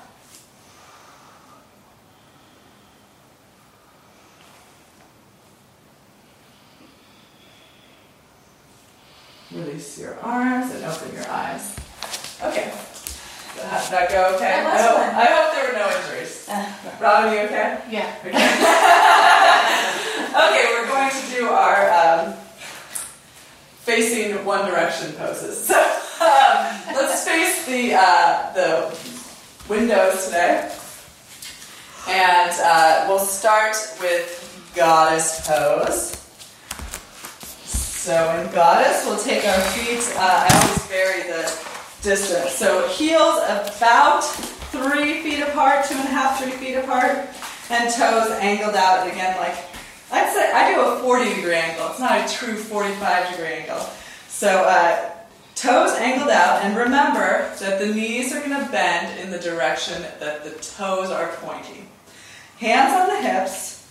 [9.53, 11.77] Release your arms and open your eyes.
[12.43, 12.73] Okay.
[13.55, 14.63] Did that, go okay?
[14.65, 14.99] That I, hope.
[14.99, 16.49] I hope there were no injuries.
[16.49, 17.83] Uh, Robin, you okay?
[17.91, 18.09] yeah.
[20.33, 22.33] Okay, we're going to do our um,
[23.85, 25.63] facing one direction poses.
[25.63, 25.75] So
[26.23, 28.99] um, let's face the uh, the
[29.69, 30.73] windows today,
[32.09, 36.19] and uh, we'll start with goddess pose.
[37.65, 40.03] So in goddess, we'll take our feet.
[40.17, 41.43] Uh, I always vary the
[42.03, 42.53] distance.
[42.53, 44.25] So heels about
[44.73, 47.29] three feet apart, two and a half, three feet apart,
[47.71, 49.55] and toes angled out And again like
[50.11, 51.89] I'd say I do a 40 degree angle.
[51.91, 53.89] It's not a true 45 degree angle.
[54.29, 55.11] So uh,
[55.63, 60.03] toes angled out, and remember that the knees are going to bend in the direction
[60.19, 61.89] that the toes are pointing.
[62.59, 63.87] Hands on the hips.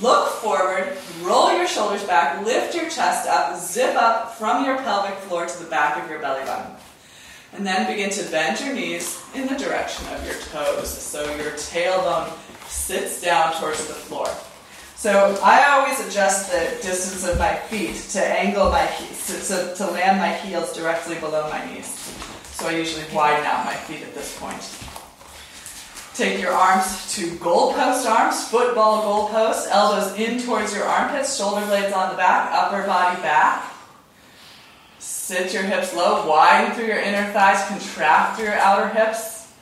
[0.00, 5.14] Look forward, roll your shoulders back, lift your chest up, zip up from your pelvic
[5.20, 6.76] floor to the back of your belly button.
[7.54, 10.88] And then begin to bend your knees in the direction of your toes.
[10.88, 12.30] So your tailbone
[12.68, 14.28] sits down towards the floor.
[14.96, 19.90] So I always adjust the distance of my feet to angle my heels, to, to
[19.90, 21.86] land my heels directly below my knees.
[22.56, 24.62] So I usually widen out my feet at this point.
[26.14, 31.92] Take your arms to goalpost arms, football goalpost, elbows in towards your armpits, shoulder blades
[31.92, 33.70] on the back, upper body back.
[34.98, 39.52] Sit your hips low, widen through your inner thighs, contract your outer hips.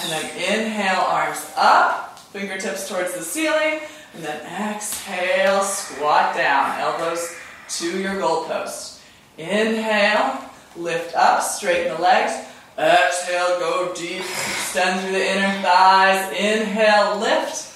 [0.00, 3.80] And then inhale, arms up, fingertips towards the ceiling.
[4.18, 7.36] And then exhale, squat down, elbows
[7.68, 8.98] to your goalpost.
[9.36, 10.40] Inhale,
[10.74, 12.32] lift up, straighten the legs.
[12.76, 16.32] Exhale, go deep, extend through the inner thighs.
[16.32, 17.70] Inhale, lift.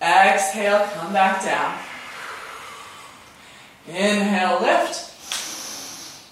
[0.00, 1.78] Exhale, come back down.
[3.86, 5.10] Inhale, lift.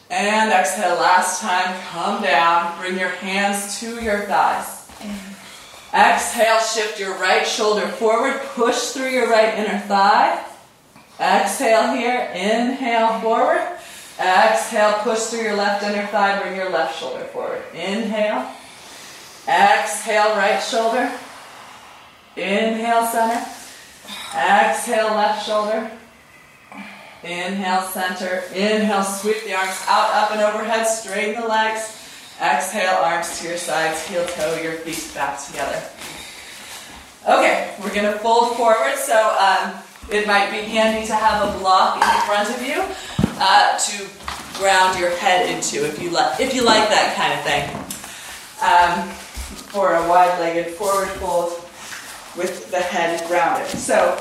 [0.09, 2.81] And exhale, last time, come down.
[2.81, 4.89] Bring your hands to your thighs.
[5.93, 8.41] Exhale, shift your right shoulder forward.
[8.55, 10.45] Push through your right inner thigh.
[11.19, 12.31] Exhale here.
[12.33, 13.67] Inhale forward.
[14.19, 16.41] Exhale, push through your left inner thigh.
[16.41, 17.63] Bring your left shoulder forward.
[17.75, 18.51] Inhale.
[19.49, 21.11] Exhale, right shoulder.
[22.37, 23.45] Inhale, center.
[24.35, 25.91] Exhale, left shoulder.
[27.25, 28.45] Inhale, center.
[28.55, 30.87] Inhale, sweep the arms out, up, and overhead.
[30.87, 32.00] Straighten the legs.
[32.41, 35.83] Exhale, arms to your sides, heel toe, your feet back together.
[37.29, 38.97] Okay, we're to fold forward.
[38.97, 39.75] So um,
[40.11, 42.83] it might be handy to have a block in front of you
[43.39, 44.07] uh, to
[44.59, 47.91] ground your head into, if you like, if you like that kind of thing.
[48.63, 49.09] Um,
[49.71, 51.53] for a wide-legged forward fold
[52.37, 53.69] with the head grounded.
[53.69, 54.21] So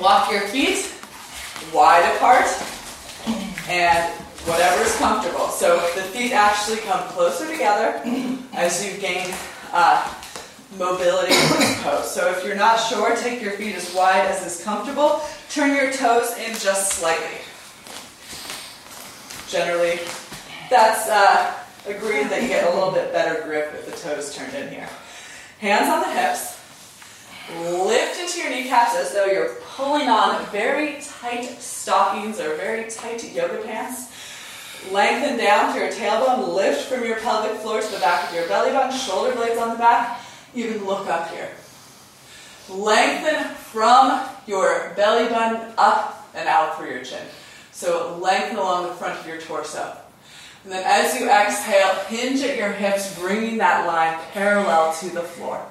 [0.00, 0.92] walk your feet
[1.72, 2.46] wide apart
[3.68, 4.12] and
[4.46, 5.48] whatever is comfortable.
[5.48, 8.00] So the feet actually come closer together
[8.52, 9.34] as you gain
[9.72, 10.14] uh,
[10.78, 12.10] mobility in this pose.
[12.10, 15.20] So if you're not sure, take your feet as wide as is comfortable.
[15.50, 17.40] Turn your toes in just slightly.
[19.48, 20.00] Generally,
[20.70, 21.54] that's uh,
[21.86, 24.88] agreed that you get a little bit better grip with the toes turned in here.
[25.60, 26.54] Hands on the hips.
[27.60, 33.22] Lift into your kneecaps as though you're pulling on very tight stockings or very tight
[33.32, 34.10] yoga pants.
[34.92, 36.54] Lengthen down to your tailbone.
[36.54, 38.96] Lift from your pelvic floor to the back of your belly button.
[38.96, 40.20] Shoulder blades on the back.
[40.54, 41.50] Even look up here.
[42.68, 47.26] Lengthen from your belly button up and out for your chin.
[47.72, 49.96] So lengthen along the front of your torso.
[50.64, 55.22] And then as you exhale, hinge at your hips, bringing that line parallel to the
[55.22, 55.64] floor.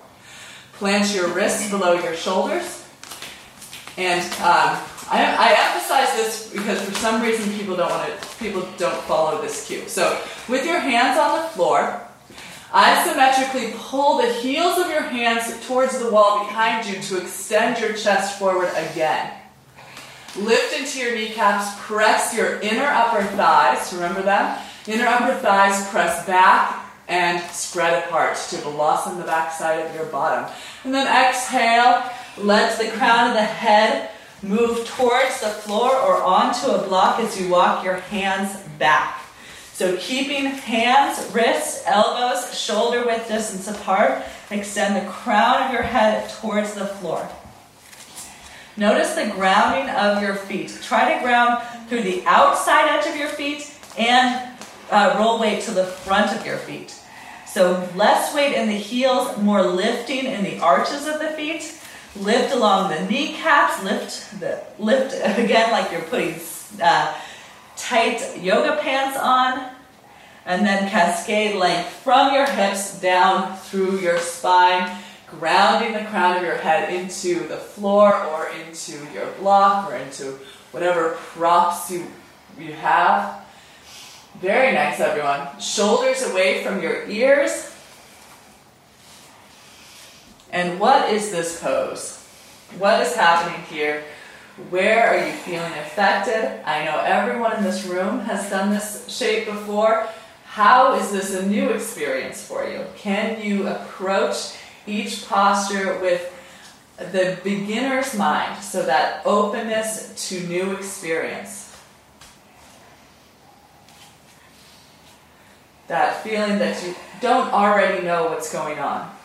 [0.73, 2.85] Plant your wrists below your shoulders.
[3.97, 4.77] And um,
[5.09, 9.39] I, I, emphasize this because for some reason people don't want to, people don't follow
[9.41, 9.87] this cue.
[9.87, 12.01] So with your hands on the floor,
[12.71, 17.93] isometrically pull the heels of your hands towards the wall behind you to extend your
[17.93, 19.31] chest forward again.
[20.37, 24.67] Lift into your kneecaps, press your inner upper thighs, remember that?
[24.87, 29.93] Inner upper thighs press back and spread apart to the loss blossom the backside of
[29.95, 30.51] your bottom.
[30.83, 32.03] And then exhale,
[32.37, 34.09] let the crown of the head
[34.47, 39.21] move towards the floor or onto a block as you walk your hands back.
[39.73, 46.29] So keeping hands, wrists, elbows, shoulder width distance apart, extend the crown of your head
[46.29, 47.27] towards the floor.
[48.77, 50.77] Notice the grounding of your feet.
[50.81, 54.49] Try to ground through the outside edge of your feet and
[54.91, 56.93] uh, roll weight to the front of your feet.
[57.47, 61.79] So less weight in the heels, more lifting in the arches of the feet.
[62.19, 63.83] Lift along the kneecaps.
[63.83, 66.39] Lift the lift again like you're putting
[66.81, 67.13] uh,
[67.75, 69.69] tight yoga pants on,
[70.45, 74.97] and then cascade length from your hips down through your spine,
[75.27, 80.39] grounding the crown of your head into the floor or into your block or into
[80.71, 82.07] whatever props you
[82.57, 83.45] you have.
[84.39, 85.59] Very nice, everyone.
[85.59, 87.74] Shoulders away from your ears.
[90.55, 92.25] And what is this pose?
[92.77, 94.05] What is happening here?
[94.69, 96.65] Where are you feeling affected?
[96.65, 100.07] I know everyone in this room has done this shape before.
[100.45, 102.85] How is this a new experience for you?
[102.95, 104.55] Can you approach
[104.87, 106.31] each posture with
[107.11, 111.63] the beginner's mind, so that openness to new experience?
[115.87, 119.15] that feeling that you don't already know what's going on.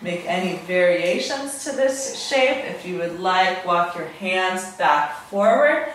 [0.00, 2.64] Make any variations to this shape.
[2.64, 5.92] If you would like, walk your hands back forward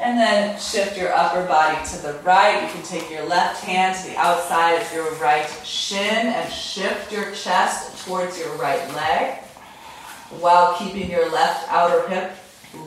[0.00, 2.62] And then shift your upper body to the right.
[2.62, 7.12] You can take your left hand to the outside of your right shin and shift
[7.12, 9.38] your chest towards your right leg
[10.40, 12.32] while keeping your left outer hip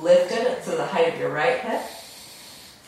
[0.01, 1.81] lifted to the height of your right hip.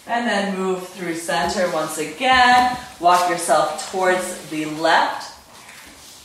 [0.07, 2.77] And then move through center once again.
[2.99, 5.30] Walk yourself towards the left.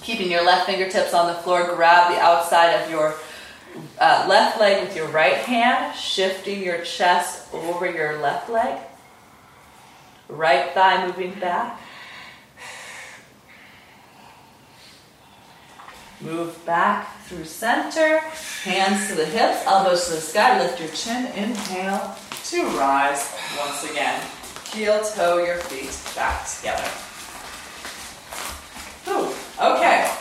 [0.07, 3.17] Keeping your left fingertips on the floor, grab the outside of your
[3.99, 8.79] uh, left leg with your right hand, shifting your chest over your left leg.
[10.29, 11.81] Right thigh moving back.
[16.21, 18.21] Move back through center,
[18.63, 23.83] hands to the hips, elbows to the sky, lift your chin, inhale to rise once
[23.91, 24.23] again.
[24.73, 26.89] Heel toe your feet back together.
[29.09, 30.13] Okay.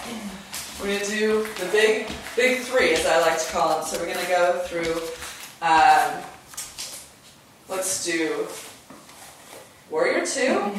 [0.80, 3.86] We're going to do the big, big three, as I like to call them.
[3.86, 5.02] So we're going to go through,
[5.62, 6.22] um,
[7.68, 8.48] let's do
[9.90, 10.72] warrior two,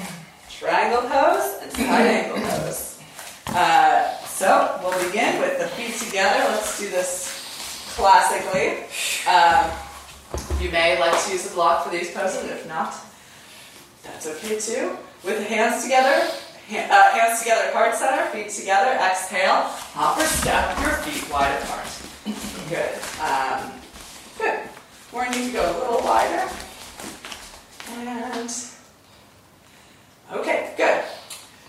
[0.51, 3.01] triangle pose, and side angle pose.
[3.49, 6.39] Uh, so we'll begin with the feet together.
[6.51, 8.85] Let's do this classically.
[9.29, 9.71] Um,
[10.61, 12.95] you may like to use a block for these poses, if not,
[14.03, 14.97] that's okay too.
[15.25, 16.31] With the hands together,
[16.71, 19.63] uh, hands together, heart center, feet together, exhale,
[19.95, 21.87] hop or step your feet wide apart.
[22.69, 22.91] Good.
[23.23, 23.73] Um,
[24.39, 24.69] good.
[25.13, 26.51] We're going to need to go a little wider.
[27.89, 28.51] And,
[30.33, 31.05] okay, good.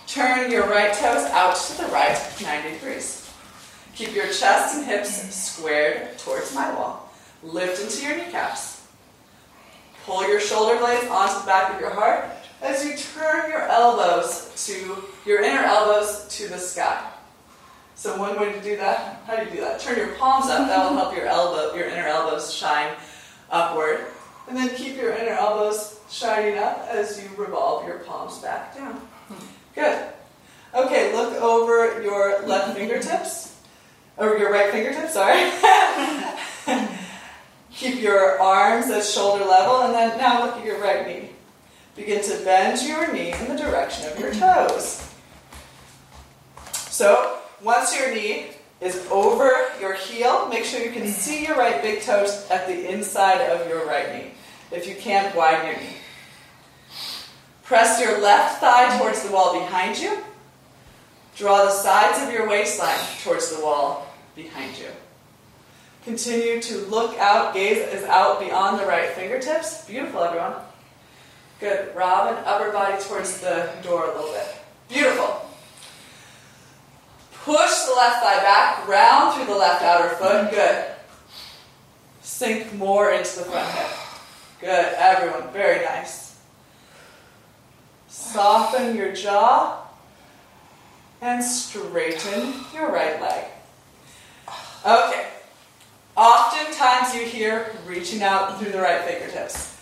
[0.08, 3.32] Turn your right toes out to the right, 90 degrees.
[3.94, 7.12] Keep your chest and hips squared towards my wall.
[7.44, 8.88] Lift into your kneecaps.
[10.06, 14.52] Pull your shoulder blades onto the back of your heart as you turn your elbows
[14.66, 17.12] to your inner elbows to the sky.
[17.96, 19.80] So one way to do that, how do you do that?
[19.80, 20.68] Turn your palms up.
[20.68, 22.94] That will help your elbow, your inner elbows shine
[23.50, 24.06] upward,
[24.48, 29.02] and then keep your inner elbows shining up as you revolve your palms back down.
[29.74, 30.10] Good.
[30.76, 33.56] Okay, look over your left fingertips,
[34.18, 35.14] or your right fingertips.
[35.14, 35.52] Sorry.
[37.72, 41.30] keep your arms at shoulder level, and then now look at your right knee.
[41.98, 45.04] Begin to bend your knee in the direction of your toes.
[46.74, 49.50] So, once your knee is over
[49.82, 53.68] your heel, make sure you can see your right big toes at the inside of
[53.68, 54.32] your right knee.
[54.72, 55.98] If you can't, widen your knee.
[57.64, 60.20] Press your left thigh towards the wall behind you.
[61.36, 64.90] Draw the sides of your waistline towards the wall behind you.
[66.06, 69.86] Continue to look out, gaze is out beyond the right fingertips.
[69.86, 70.54] Beautiful, everyone.
[71.60, 71.96] Good.
[71.96, 74.48] Robin, upper body towards the door a little bit.
[74.90, 75.50] Beautiful.
[77.44, 80.52] Push the left thigh back, round through the left outer foot.
[80.52, 80.86] Good.
[82.22, 83.90] Sink more into the front hip.
[84.60, 85.52] Good, everyone.
[85.54, 86.40] Very nice.
[88.08, 89.88] Soften your jaw
[91.22, 93.46] and straighten your right leg.
[94.86, 95.28] Okay.
[96.16, 99.77] Oftentimes you hear reaching out through the right fingertips.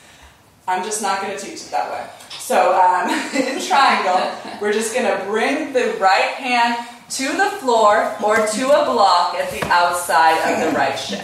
[0.68, 2.08] I'm just not going to teach it that way.
[2.40, 8.16] So um, in triangle, we're just going to bring the right hand to the floor
[8.24, 11.24] or to a block at the outside of the right shin.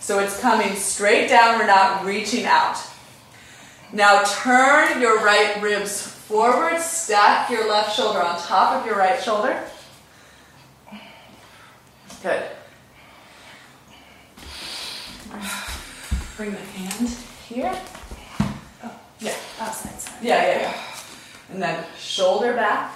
[0.00, 2.78] So it's coming straight down, we're not reaching out.
[3.92, 9.22] Now turn your right ribs forward, stack your left shoulder on top of your right
[9.22, 9.62] shoulder.
[12.22, 12.42] Good.
[16.36, 17.08] Bring the hand
[17.48, 17.80] here.
[19.60, 20.14] Outside side.
[20.22, 20.82] Yeah, yeah, yeah.
[21.52, 22.94] And then shoulder back,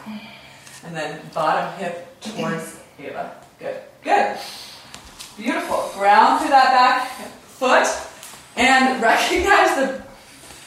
[0.85, 3.37] and then bottom hip towards Ava.
[3.59, 3.77] Good.
[4.03, 4.39] Good.
[5.37, 5.91] Beautiful.
[5.95, 7.11] Ground through that back
[7.55, 7.87] foot,
[8.57, 10.03] and recognize the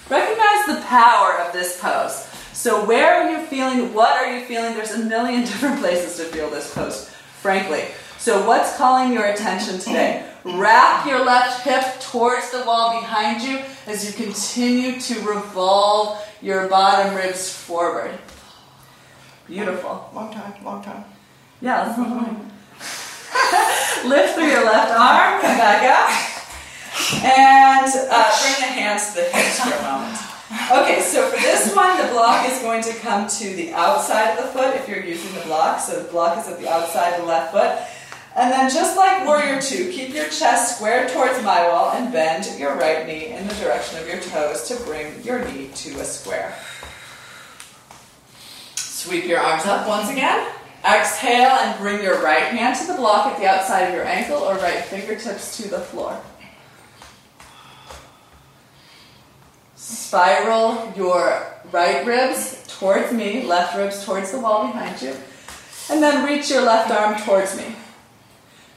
[0.09, 2.27] recognize the power of this pose.
[2.53, 3.93] So where are you feeling?
[3.93, 4.75] What are you feeling?
[4.75, 7.09] There's a million different places to feel this pose,
[7.41, 7.85] frankly.
[8.19, 10.27] So what's calling your attention today?
[10.55, 16.69] Wrap your left hip towards the wall behind you as you continue to revolve your
[16.69, 18.17] bottom ribs forward.
[19.45, 20.09] Beautiful.
[20.13, 21.03] Long time, long time.
[21.59, 22.49] Yeah, that's long.
[24.09, 29.23] Lift through your left arm, come back up, and uh, bring the hands to the
[29.23, 30.17] hips for a moment.
[30.71, 34.45] Okay, so for this one, the block is going to come to the outside of
[34.45, 35.81] the foot if you're using the block.
[35.81, 37.96] So the block is at the outside of the left foot.
[38.37, 42.47] And then just like warrior two, keep your chest squared towards my wall and bend
[42.59, 46.05] your right knee in the direction of your toes to bring your knee to a
[46.05, 46.55] square.
[48.75, 50.51] Sweep your arms up once again.
[50.85, 54.37] Exhale and bring your right hand to the block at the outside of your ankle
[54.37, 56.21] or right fingertips to the floor.
[59.75, 65.15] Spiral your right ribs towards me, left ribs towards the wall behind you,
[65.89, 67.75] and then reach your left arm towards me.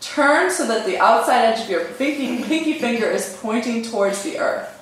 [0.00, 4.38] Turn so that the outside edge of your pinky, pinky finger is pointing towards the
[4.38, 4.76] earth.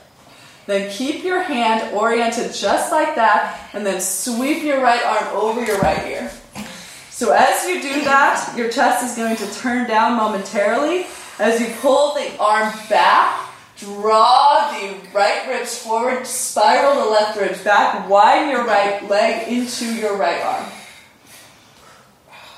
[0.66, 5.64] Then keep your hand oriented just like that, and then sweep your right arm over
[5.64, 6.31] your right ear.
[7.11, 11.07] So as you do that, your chest is going to turn down momentarily.
[11.39, 17.62] As you pull the arm back, draw the right ribs forward, spiral the left ribs
[17.64, 20.66] back, widen your right leg into your right arm.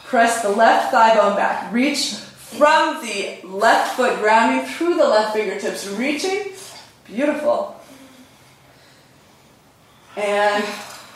[0.05, 1.73] Press the left thigh bone back.
[1.73, 2.17] Reach
[2.57, 6.53] from the left foot grounding through the left fingertips, reaching.
[7.07, 7.77] Beautiful.
[10.17, 10.65] And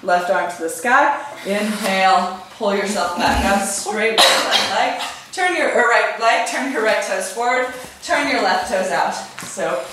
[0.03, 1.25] left arm to the sky.
[1.45, 5.03] Inhale, pull yourself back up, straight left leg.
[5.33, 9.13] Turn your right leg, turn your right toes forward, turn your left toes out.
[9.43, 9.85] So,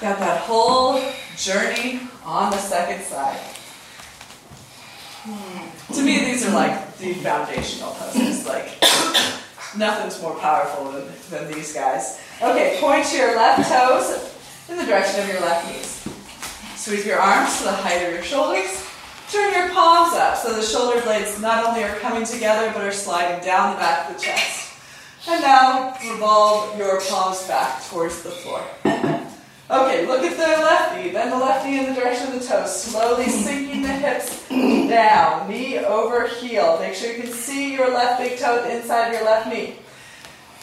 [0.00, 1.00] got that whole
[1.36, 3.38] journey on the second side.
[5.22, 5.94] Hmm.
[5.94, 8.46] To me, these are like the foundational poses.
[8.46, 8.82] Like,
[9.76, 12.20] nothing's more powerful than, than these guys.
[12.42, 14.34] Okay, point your left toes
[14.68, 16.06] in the direction of your left knees.
[16.76, 18.86] Sweep your arms to the height of your shoulders.
[19.30, 22.92] Turn your palms up so the shoulder blades not only are coming together but are
[22.92, 24.74] sliding down the back of the chest.
[25.28, 28.62] And now revolve your palms back towards the floor.
[29.68, 31.10] Okay, look at the left knee.
[31.10, 32.82] Bend the left knee in the direction of the toes.
[32.82, 35.48] Slowly sinking the hips down.
[35.50, 36.78] Knee over heel.
[36.78, 39.74] Make sure you can see your left big toe inside of your left knee.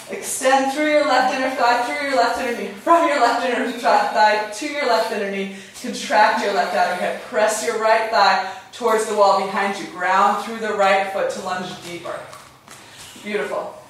[0.09, 3.71] Extend through your left inner thigh, through your left inner knee, from your left inner
[3.71, 5.55] thigh to your left inner knee.
[5.81, 7.21] Contract your left outer hip.
[7.23, 9.85] Press your right thigh towards the wall behind you.
[9.87, 12.17] Ground through the right foot to lunge deeper.
[13.21, 13.82] Beautiful.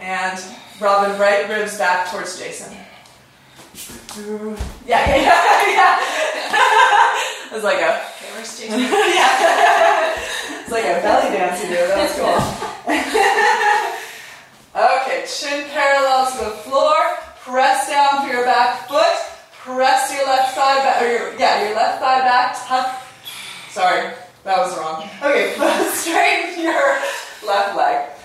[0.00, 0.40] And
[0.80, 2.72] Robin, right ribs back towards Jason.
[2.72, 4.54] Yeah,
[4.86, 5.98] yeah, yeah, yeah.
[7.56, 7.98] it's like a.
[7.98, 8.78] Okay, where's Jason?
[8.80, 10.14] yeah.
[10.60, 11.74] it's like a belly dance you do.
[11.74, 12.38] That's cool.
[14.82, 16.94] okay, chin parallel to the floor.
[17.42, 19.04] Press down through your back foot.
[19.52, 22.56] Press your left side back, or your, yeah, your left thigh back.
[22.66, 23.02] Tuck.
[23.70, 24.12] Sorry,
[24.44, 25.08] that was wrong.
[25.22, 25.54] Okay,
[25.92, 27.00] straighten your
[27.46, 28.17] left leg.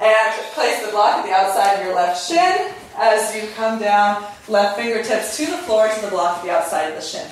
[0.00, 4.24] And place the block at the outside of your left shin as you come down,
[4.48, 7.30] left fingertips to the floor to the block at the outside of the shin.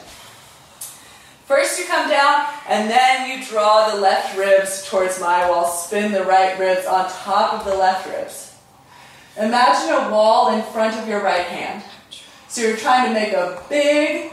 [1.46, 5.66] First, you come down, and then you draw the left ribs towards my wall.
[5.66, 8.54] Spin the right ribs on top of the left ribs.
[9.38, 11.82] Imagine a wall in front of your right hand.
[12.48, 14.32] So you're trying to make a big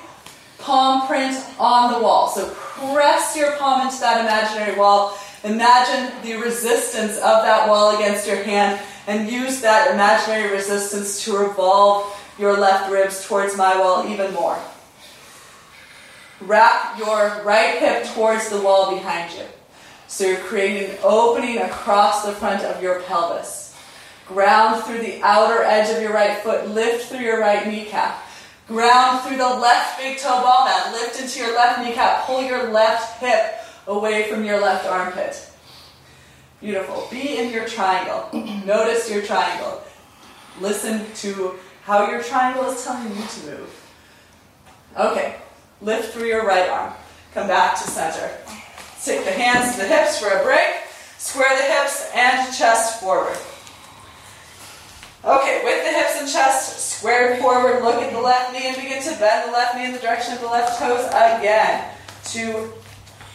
[0.58, 2.30] palm print on the wall.
[2.30, 5.18] So press your palm into that imaginary wall.
[5.46, 11.38] Imagine the resistance of that wall against your hand and use that imaginary resistance to
[11.38, 14.58] revolve your left ribs towards my wall even more.
[16.41, 19.46] Wrap your right hip towards the wall behind you.
[20.08, 23.78] So you're creating an opening across the front of your pelvis.
[24.28, 26.70] Ground through the outer edge of your right foot.
[26.70, 28.20] Lift through your right kneecap.
[28.68, 30.91] Ground through the left big toe ball mat.
[30.91, 32.26] Lift into your left kneecap.
[32.26, 35.50] Pull your left hip away from your left armpit.
[36.62, 37.08] Beautiful.
[37.12, 38.30] Be in your triangle.
[38.66, 39.82] Notice your triangle.
[40.60, 43.92] Listen to how your triangle is telling you to move.
[44.98, 45.36] Okay.
[45.82, 46.94] Lift through your right arm.
[47.34, 48.32] Come back to center.
[49.04, 50.76] Take the hands to the hips for a break.
[51.18, 53.38] Square the hips and chest forward.
[55.24, 59.02] Okay, with the hips and chest squared forward, look at the left knee and begin
[59.02, 61.92] to bend the left knee in the direction of the left toes again
[62.26, 62.72] to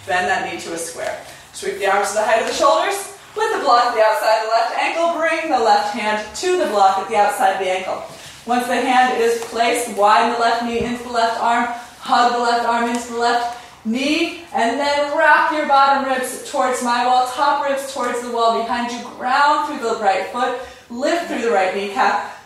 [0.06, 1.24] bend that knee to a square.
[1.52, 3.16] Sweep the arms to the height of the shoulders.
[3.36, 6.58] With the block at the outside of the left ankle, bring the left hand to
[6.58, 8.02] the block at the outside of the ankle.
[8.46, 11.66] Once the hand is placed, widen the left knee into the left arm,
[12.00, 16.82] hug the left arm into the left knee, and then wrap your bottom ribs towards
[16.82, 20.58] my wall, top ribs towards the wall behind you, ground through the right foot,
[20.90, 22.36] lift through the right kneecap,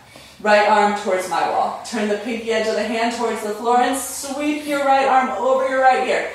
[0.43, 1.83] right arm towards my wall.
[1.87, 5.31] Turn the pinky edge of the hand towards the floor and sweep your right arm
[5.39, 6.31] over your right ear.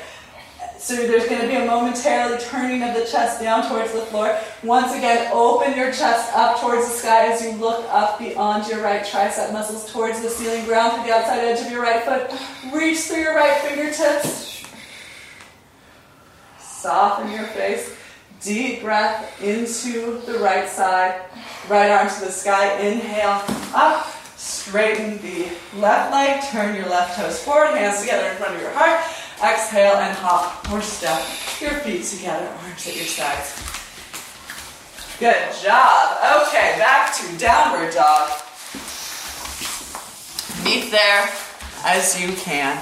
[0.80, 4.40] So there's going to be a momentarily turning of the chest down towards the floor.
[4.64, 8.82] Once again, open your chest up towards the sky as you look up beyond your
[8.82, 12.32] right tricep muscles towards the ceiling, ground through the outside edge of your right foot.
[12.74, 14.64] Reach through your right fingertips.
[16.62, 17.94] Soften your face.
[18.42, 21.20] Deep breath into the right side.
[21.68, 22.80] Right arm to the sky.
[22.80, 23.44] Inhale
[23.76, 24.08] up.
[24.38, 26.42] Straighten the left leg.
[26.52, 27.76] Turn your left toes forward.
[27.76, 29.04] Hands together in front of your heart.
[29.42, 31.22] Exhale and hop or step
[31.62, 33.56] your feet together, arms at your sides.
[35.20, 36.18] Good job.
[36.48, 38.32] Okay, back to downward dog.
[40.64, 41.30] Meet there.
[41.84, 42.78] as you can.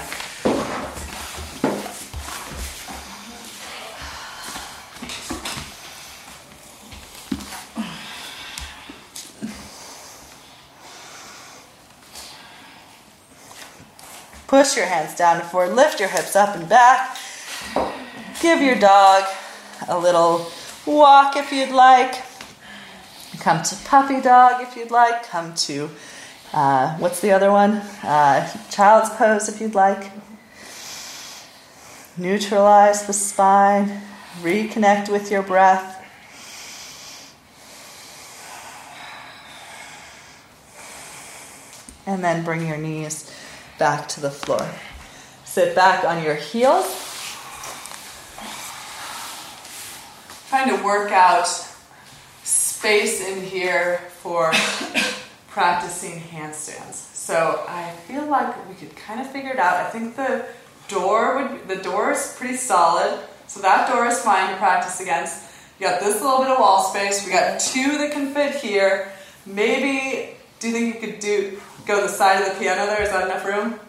[14.48, 17.18] Push your hands down and forward, lift your hips up and back.
[18.40, 19.24] Give your dog
[19.86, 20.50] a little
[20.86, 22.22] walk if you'd like.
[23.40, 25.22] Come to puppy dog if you'd like.
[25.24, 25.90] Come to,
[26.54, 27.72] uh, what's the other one?
[28.02, 30.12] Uh, child's pose if you'd like.
[32.16, 34.00] Neutralize the spine.
[34.40, 35.96] Reconnect with your breath.
[42.06, 43.30] And then bring your knees
[43.78, 44.68] back to the floor.
[45.44, 46.86] Sit back on your heels.
[50.48, 51.46] Trying to work out
[52.42, 54.50] space in here for
[55.48, 56.94] practicing handstands.
[57.14, 59.74] So I feel like we could kind of figure it out.
[59.74, 60.46] I think the
[60.88, 65.44] door would the door is pretty solid, so that door is fine to practice against.
[65.78, 67.24] You got this little bit of wall space.
[67.24, 69.12] We got two that can fit here.
[69.44, 73.02] Maybe do you think you could do go the side of the piano there?
[73.02, 73.80] Is that enough room?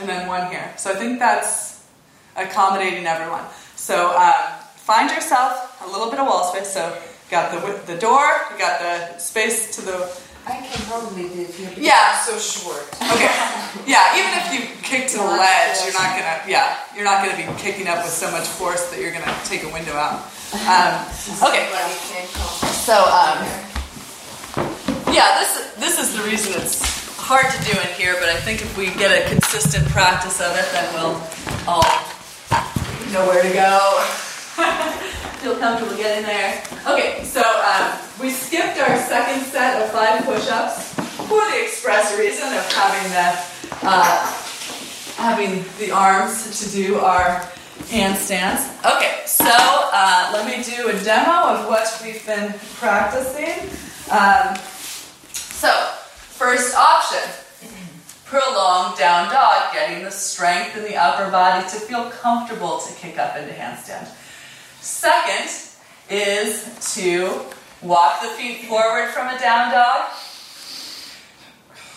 [0.00, 0.72] And then one here.
[0.78, 1.84] So I think that's
[2.34, 3.44] accommodating everyone.
[3.76, 6.72] So uh, find yourself a little bit of wall space.
[6.72, 9.96] So you got the the door, you got the space to the.
[10.46, 12.18] I can probably do it here Yeah.
[12.20, 12.86] So short.
[13.12, 13.34] Okay.
[13.84, 14.16] Yeah.
[14.16, 16.40] Even if you kick to the ledge, you're not gonna.
[16.48, 16.78] Yeah.
[16.94, 19.72] You're not gonna be kicking up with so much force that you're gonna take a
[19.72, 20.22] window out.
[20.64, 21.04] Um,
[21.50, 21.68] okay.
[21.68, 22.70] Everybody can come.
[22.72, 23.42] So, um,
[25.16, 26.84] yeah, this this is the reason it's
[27.16, 30.52] hard to do in here, but I think if we get a consistent practice of
[30.52, 31.16] it, then we'll
[31.66, 31.88] all
[33.16, 34.04] know where to go.
[35.40, 36.62] Feel comfortable getting there.
[36.86, 40.92] Okay, so um, we skipped our second set of five push-ups
[41.24, 44.20] for the express reason of having the uh,
[45.16, 47.40] having the arms to do our
[47.88, 48.68] handstands.
[48.84, 53.64] Okay, so uh, let me do a demo of what we've been practicing.
[54.12, 54.54] Um,
[55.66, 55.90] so,
[56.38, 57.28] first option
[58.24, 63.18] prolonged down dog, getting the strength in the upper body to feel comfortable to kick
[63.18, 64.06] up into handstand.
[64.80, 65.50] Second
[66.08, 67.40] is to
[67.82, 70.10] walk the feet forward from a down dog.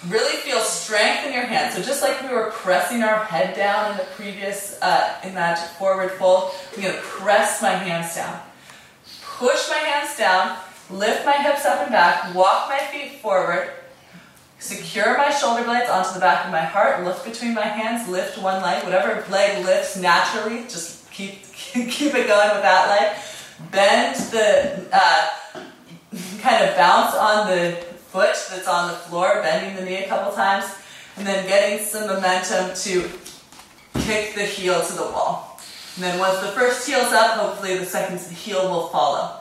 [0.07, 1.75] Really feel strength in your hands.
[1.75, 5.57] So just like we were pressing our head down in the previous, uh, in that
[5.77, 8.39] forward fold, I'm going to press my hands down.
[9.21, 10.57] Push my hands down,
[10.89, 13.71] lift my hips up and back, walk my feet forward,
[14.59, 18.37] secure my shoulder blades onto the back of my heart, lift between my hands, lift
[18.37, 23.17] one leg, whatever leg lifts naturally, just keep, keep it going with that leg.
[23.71, 25.29] Bend the, uh,
[26.39, 27.71] kind of bounce on the
[28.11, 30.65] foot that's on the floor, bending the knee a couple times,
[31.17, 33.09] and then getting some momentum to
[34.01, 35.59] kick the heel to the wall.
[35.95, 39.38] And then once the first heel's up, hopefully the second heel will follow.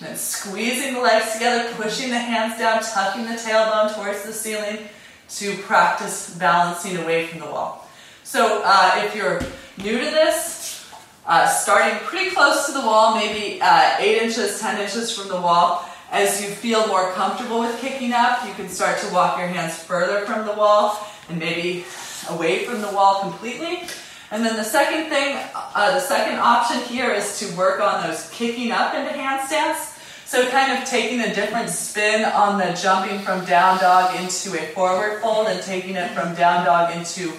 [0.00, 4.88] Then squeezing the legs together, pushing the hands down, tucking the tailbone towards the ceiling
[5.30, 7.88] to practice balancing away from the wall.
[8.22, 9.40] So uh, if you're
[9.76, 10.88] new to this,
[11.26, 15.40] uh, starting pretty close to the wall, maybe uh, 8 inches, 10 inches from the
[15.40, 19.48] wall, as you feel more comfortable with kicking up, you can start to walk your
[19.48, 21.84] hands further from the wall and maybe
[22.30, 23.82] away from the wall completely.
[24.30, 28.28] And then the second thing, uh, the second option here is to work on those
[28.30, 29.94] kicking up into handstands.
[30.26, 34.66] So kind of taking a different spin on the jumping from down dog into a
[34.74, 37.32] forward fold and taking it from down dog into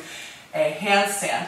[0.56, 1.48] a handstand.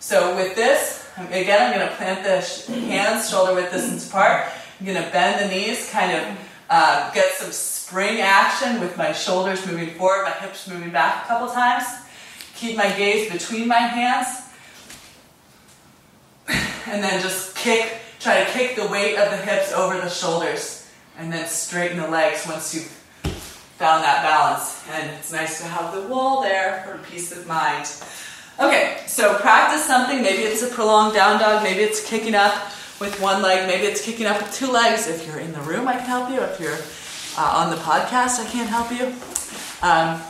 [0.00, 4.48] So with this, again, I'm going to plant the sh- hands shoulder width distance apart.
[4.78, 6.38] I'm going to bend the knees, kind of
[6.68, 11.28] uh, get some spring action with my shoulders moving forward, my hips moving back a
[11.28, 11.84] couple times.
[12.54, 14.41] Keep my gaze between my hands.
[16.88, 20.90] And then just kick, try to kick the weight of the hips over the shoulders.
[21.16, 22.90] And then straighten the legs once you've
[23.78, 24.82] found that balance.
[24.90, 27.86] And it's nice to have the wall there for peace of mind.
[28.60, 30.22] Okay, so practice something.
[30.22, 32.54] Maybe it's a prolonged down dog, maybe it's kicking up
[33.00, 35.08] with one leg, maybe it's kicking up with two legs.
[35.08, 36.40] If you're in the room, I can help you.
[36.40, 36.78] If you're
[37.36, 39.06] uh, on the podcast, I can't help you.
[39.82, 40.20] Um,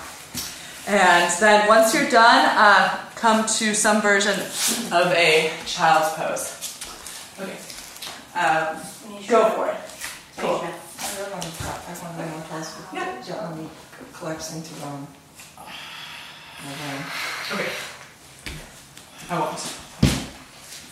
[0.86, 4.34] and then once you're done, uh, come to some version
[4.90, 6.42] of a child's pose.
[7.38, 7.54] Okay,
[8.34, 8.76] um,
[9.28, 9.76] go for it.
[10.38, 10.58] Cool.
[10.58, 11.78] I don't want to talk.
[11.86, 13.22] I want to know class with Yeah.
[13.22, 13.68] John only
[14.12, 15.06] collapsing to um.
[17.52, 17.70] Okay.
[19.30, 19.76] I won't.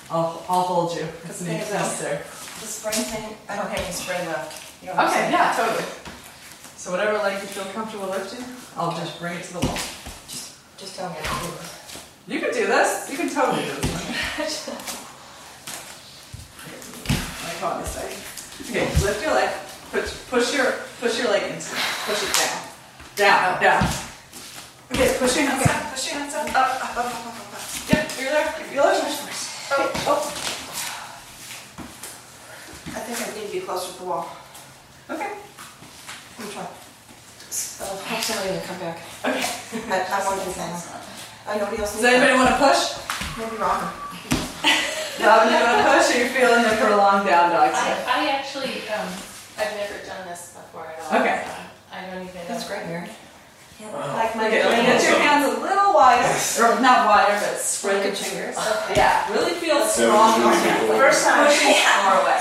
[0.08, 1.02] I'll, I'll hold you.
[1.02, 2.18] The It's necessary.
[2.18, 4.82] The spring thing, I don't have any spring left.
[4.82, 5.32] You know Okay, saying?
[5.32, 5.84] yeah, totally.
[6.76, 8.44] So whatever leg you feel comfortable lifting,
[8.76, 9.78] I'll just bring it to the wall.
[10.28, 11.16] Just, just tell me
[12.30, 13.10] You can do this.
[13.10, 14.70] You can totally do this.
[17.42, 18.14] Like on this side.
[18.70, 19.50] Okay, lift your leg.
[19.90, 21.74] Push, push your push your leg into.
[22.06, 22.62] Push it down.
[23.16, 23.82] Down, down.
[24.92, 25.90] Okay, push your hands up.
[25.90, 26.46] Push your hands up.
[26.54, 27.62] Up, up, up, up, up, up.
[27.90, 28.46] Yep, you're there.
[28.60, 29.02] You feel it?
[29.72, 30.22] Oh, oh.
[32.94, 34.30] I think I need to be closer to the wall.
[35.10, 35.32] Okay.
[36.38, 36.62] Let me try.
[36.62, 39.02] Uh, have somebody to come back.
[39.26, 39.44] Okay.
[39.90, 41.09] I, I want to do that.
[41.47, 42.80] Nobody else Does needs anybody want to push?
[42.95, 43.36] that.
[43.38, 43.88] Maybe Robin.
[45.26, 47.97] Robin, you want to push or you feeling the prolonged down dog I.
[48.07, 49.09] I actually, um,
[49.59, 51.20] I've never done this before at all.
[51.20, 51.45] Okay.
[51.93, 52.49] I don't even know.
[52.49, 53.09] That's great, Mary.
[53.80, 56.28] Like my Okay, get your hands a little wider,
[56.60, 58.52] or not wider, but spread your fingers.
[58.92, 60.84] Yeah, really feel strong in your hands.
[60.84, 61.48] Like First time.
[61.48, 62.36] pushing more away.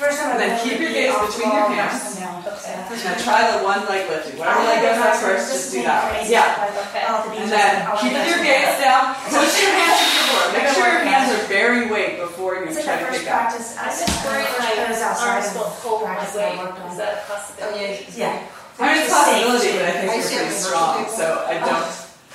[0.00, 2.16] First time And then keep your gaze between your hands.
[2.16, 4.40] Now try the one leg lifting.
[4.40, 6.00] Whatever leg goes up first, just do that.
[6.08, 6.24] one.
[6.32, 6.56] Yeah.
[6.88, 7.04] Okay.
[7.44, 9.12] And then keep your gaze down.
[9.28, 10.44] Push your hands to the floor.
[10.56, 13.52] Make sure your hands are bearing weight before you try to kick up.
[13.52, 16.56] I'm just worried my arms will hold my weight.
[16.88, 18.08] Is that a Oh, possibility?
[18.16, 18.40] yeah.
[18.78, 20.58] I mean, it's a possibility, but I think I you're see pretty it.
[20.58, 21.86] strong, so I don't,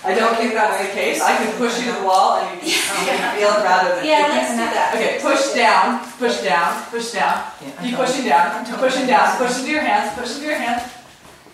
[0.08, 1.20] I don't think that's the case.
[1.20, 3.96] I can push you to the wall and you can you can feel it rather
[4.00, 4.40] than Yeah, kicking.
[4.40, 4.90] let's do that.
[4.96, 5.86] Okay, push down,
[6.16, 7.36] push down, push down.
[7.84, 10.84] Keep pushing down, pushing down, push into your hands, push into your hands.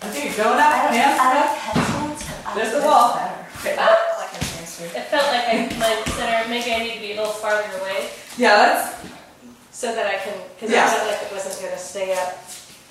[0.06, 2.54] Okay, you're going up, hands up.
[2.54, 3.18] There's the wall.
[3.66, 3.74] Okay.
[3.74, 3.90] I
[4.22, 4.86] like that answer.
[4.86, 8.14] It felt like I, my center, maybe I need to be a little farther away
[8.38, 9.10] Yeah, that's,
[9.72, 10.86] so that I can, because Yeah.
[10.86, 12.38] I felt like it wasn't gonna stay up.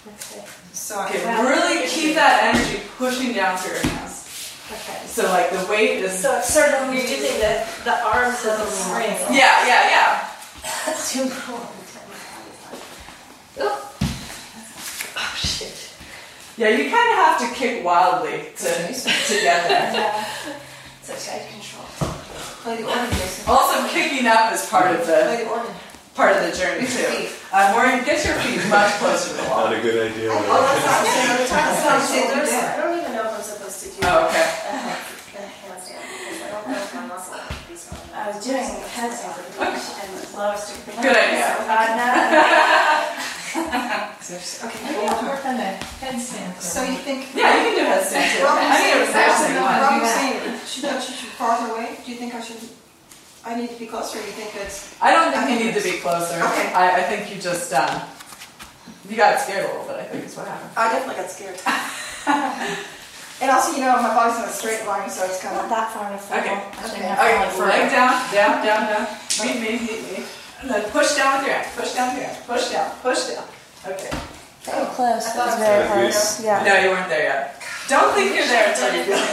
[0.07, 0.45] Okay.
[0.73, 1.47] So I okay, can.
[1.47, 4.21] really keep that energy pushing down through your hands.
[4.71, 5.07] Okay.
[5.07, 8.61] So like the weight is, So it's sort of, you're using the, the arms as
[8.61, 9.17] a spring.
[9.31, 10.31] yeah, yeah, yeah.
[10.87, 11.67] That's too cold.
[13.61, 13.95] Oh.
[15.17, 15.95] Oh, shit.
[16.57, 19.93] Yeah, you kind of have to kick wildly to, to get there.
[19.95, 20.25] Yeah.
[21.01, 21.85] It's a tight control.
[22.65, 23.11] Play the organ,
[23.47, 25.73] Also, kicking up is part of the Play the organ.
[26.15, 27.29] Part of the journey too.
[27.53, 29.67] Uh, Maureen, get your feet much closer to the wall.
[29.71, 30.31] Not a good idea.
[30.31, 31.67] Oh, that's not the same other time.
[31.75, 34.27] That's not the same other I don't even know if I'm supposed to do Oh,
[34.31, 34.43] okay.
[34.43, 38.01] a handstand because I don't know if my muscle would be strong.
[38.15, 41.47] I was doing a headstand and lowest to Good idea.
[43.55, 44.81] Okay.
[44.83, 46.59] Maybe I'll work on the headstand.
[46.61, 47.35] So you think?
[47.37, 48.43] Yeah, you can do headstand too.
[48.43, 49.81] Robin's I think it was saying, actually one.
[49.81, 51.99] Robin's saying, should I should you farther away?
[52.05, 52.57] Do you think I should?
[53.47, 54.19] I need to be closer.
[54.19, 54.97] You think it's?
[55.03, 56.37] I don't think you need to be closer.
[56.37, 56.73] Okay.
[56.73, 58.01] I, I think you just um,
[59.09, 60.01] you got scared a little bit.
[60.01, 60.71] I think is what happened.
[60.77, 61.61] I definitely got scared.
[63.45, 65.69] and also, you know, my body's in a straight line, so it's kind of.
[65.69, 66.25] not that far enough.
[66.25, 66.39] fall.
[66.41, 66.57] Okay.
[66.57, 67.09] Actually, Okay.
[67.09, 67.53] not falling Okay.
[67.53, 67.69] further.
[67.69, 69.05] Leg down, down, down, down.
[69.45, 70.17] Meet me, meet me.
[70.65, 71.69] And then push down with your hand.
[71.77, 72.47] Push down with your hand.
[72.49, 72.89] Push down.
[73.05, 73.45] Push down.
[73.85, 74.13] Okay.
[74.65, 75.21] Very close.
[75.29, 76.41] I That thought was very close.
[76.41, 76.65] Yeah.
[76.65, 77.61] No, you weren't there yet.
[77.93, 79.21] Don't think you're there until you feel.
[79.21, 79.29] it.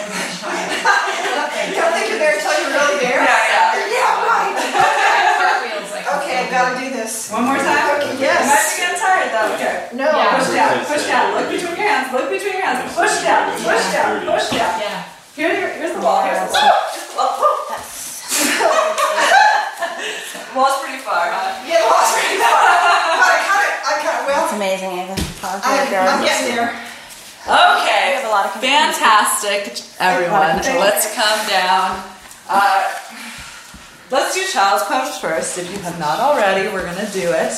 [1.72, 3.24] You don't think you're there until you're really there?
[3.24, 3.96] Yeah, yeah.
[3.96, 4.52] Yeah, right.
[5.40, 6.04] Cartwheels like.
[6.20, 7.32] Okay, I gotta do this.
[7.32, 7.98] One more time.
[7.98, 8.78] Okay, You might yes.
[8.78, 9.50] be getting tired though.
[9.58, 9.90] Okay.
[9.98, 10.06] No.
[10.06, 10.38] Yeah.
[10.38, 13.86] Push down, push down, look between your hands, look between your hands, push down, push
[13.92, 14.74] down, push down.
[14.80, 15.04] Yeah.
[15.36, 16.74] Here, here here's the wall, here's the wall.
[16.94, 17.32] Here's the wall.
[20.56, 21.64] Wall's pretty far, huh?
[21.64, 22.52] Yeah, well, it's pretty far.
[22.52, 25.16] But I kind of, I kind of, well, It's amazing, Ava.
[25.48, 26.20] I'm.
[26.20, 26.76] I'm getting there.
[27.48, 30.60] Okay, have a lot of fantastic, everyone.
[30.84, 32.04] Let's come down.
[32.52, 32.84] Uh,
[34.12, 35.58] let's do child's pose first.
[35.58, 37.54] If you have not already, we're gonna do it.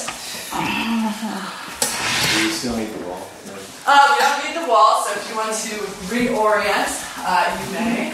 [2.40, 3.22] You still need the wall.
[3.48, 3.54] no?
[3.86, 5.76] Uh, we don't need the wall, so if you want to
[6.10, 6.92] reorient,
[7.26, 8.10] uh, you may.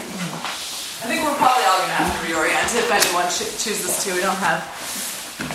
[1.00, 4.12] I think we're probably all gonna have to reorient if anyone cho- chooses to.
[4.14, 4.60] We don't have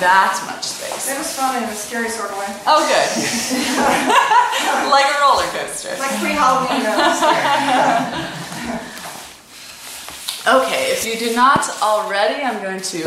[0.01, 1.05] that much space.
[1.13, 2.49] It was fun in a scary sort of way.
[2.65, 3.05] Oh, good.
[4.91, 5.89] like a roller coaster.
[5.93, 6.81] It's like pre-Halloween.
[6.89, 8.25] uh,
[10.47, 13.01] Okay, if you do not already, I'm going to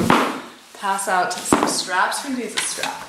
[0.75, 3.07] pass out some straps from Jesus Strap.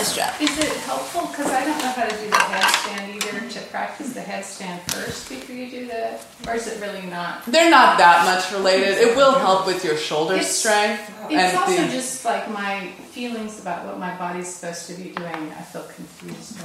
[0.00, 0.40] Is strap.
[0.40, 1.26] Is it helpful?
[1.26, 5.28] Because I don't know how to do the headstand either, to practice the headstand first
[5.28, 6.18] before you do the,
[6.48, 7.44] or is it really not?
[7.46, 8.98] They're not that much related.
[8.98, 11.02] It will help with your shoulder It's- strength.
[11.28, 15.10] It's and also the- just like my feelings about what my body's supposed to be
[15.10, 15.52] doing.
[15.58, 16.58] I feel confused.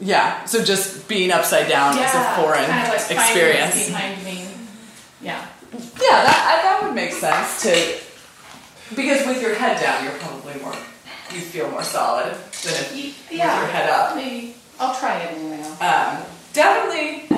[0.00, 3.74] yeah, so just being upside down is a foreign kind of like experience.
[3.74, 4.48] what's behind me.
[5.22, 5.44] Yeah.
[6.10, 7.98] Yeah, that, I, that would make sense to
[8.96, 10.74] because with your head down, you're probably more
[11.32, 14.16] you feel more solid than if Y- with your head up.
[14.16, 15.62] Maybe I'll try it anyway.
[15.80, 17.28] Um, definitely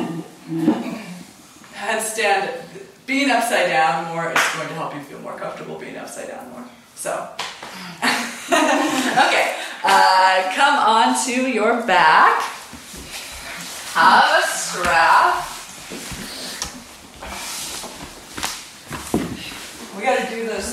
[1.75, 2.59] headstand.
[3.05, 6.49] Being upside down more is going to help you feel more comfortable being upside down
[6.51, 6.65] more.
[6.95, 7.11] So,
[8.49, 12.41] okay, uh, come on to your back.
[13.93, 15.52] Have a strap.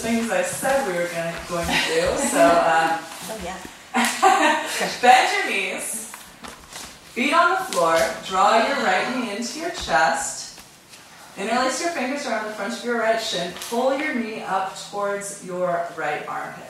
[0.10, 2.02] Things I said we were gonna, going to do.
[2.30, 3.00] So um,
[3.32, 3.60] Oh, yeah.
[5.02, 6.12] bend your knees,
[7.14, 10.62] feet on the floor, draw your right knee into your chest,
[11.38, 15.46] interlace your fingers around the front of your right shin, pull your knee up towards
[15.46, 16.64] your right armpit.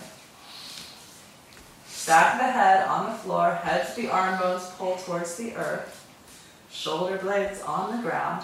[2.08, 5.56] Back of the head on the floor, head to the arm bones pull towards the
[5.56, 6.06] earth,
[6.70, 8.44] shoulder blades on the ground.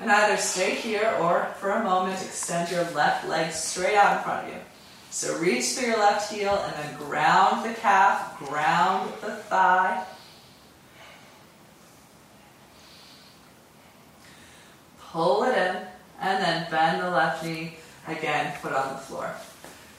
[0.00, 4.22] And either stay here or for a moment extend your left leg straight out in
[4.22, 4.60] front of you.
[5.10, 10.04] So reach through your left heel and then ground the calf, ground the thigh.
[15.00, 15.76] Pull it in
[16.20, 17.76] and then bend the left knee
[18.06, 19.34] again, foot on the floor.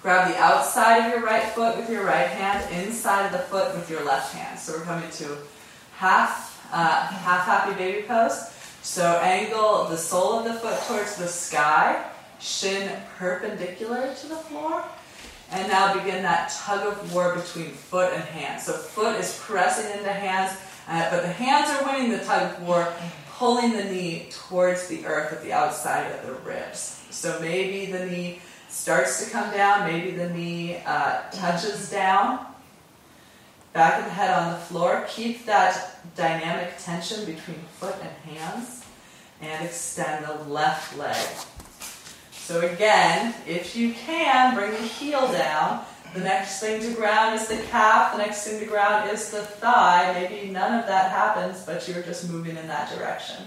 [0.02, 3.76] Grab the outside of your right foot with your right hand, inside of the foot
[3.76, 4.58] with your left hand.
[4.58, 5.38] So we're coming to
[5.98, 8.49] half, uh, half happy baby pose.
[8.82, 12.06] So angle the sole of the foot towards the sky,
[12.40, 14.84] shin perpendicular to the floor.
[15.52, 18.62] And now begin that tug of war between foot and hand.
[18.62, 20.58] So foot is pressing into hands,
[20.88, 22.88] uh, but the hands are winning the tug of war,
[23.32, 27.04] pulling the knee towards the earth at the outside of the ribs.
[27.10, 32.46] So maybe the knee starts to come down, maybe the knee uh, touches down.
[33.74, 35.06] Back of the head on the floor.
[35.10, 38.84] Keep that dynamic tension between foot and hands.
[39.42, 41.28] And extend the left leg.
[42.32, 45.86] So again, if you can, bring the heel down.
[46.14, 48.14] The next thing to ground is the calf.
[48.14, 50.12] The next thing to ground is the thigh.
[50.14, 53.46] Maybe none of that happens, but you're just moving in that direction.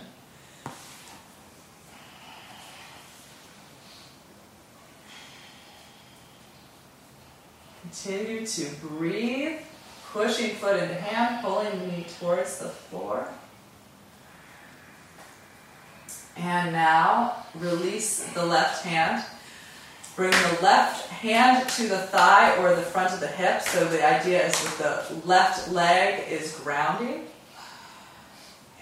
[7.82, 9.58] Continue to breathe,
[10.12, 13.26] pushing foot into hand, pulling the knee towards the floor.
[16.36, 19.24] And now release the left hand.
[20.14, 23.62] Bring the left hand to the thigh or the front of the hip.
[23.62, 27.26] So the idea is that the left leg is grounding.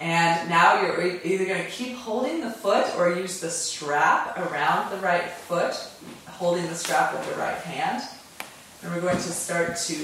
[0.00, 4.90] And now you're either going to keep holding the foot or use the strap around
[4.90, 5.74] the right foot,
[6.26, 8.02] holding the strap with the right hand.
[8.82, 9.94] And we're going to start to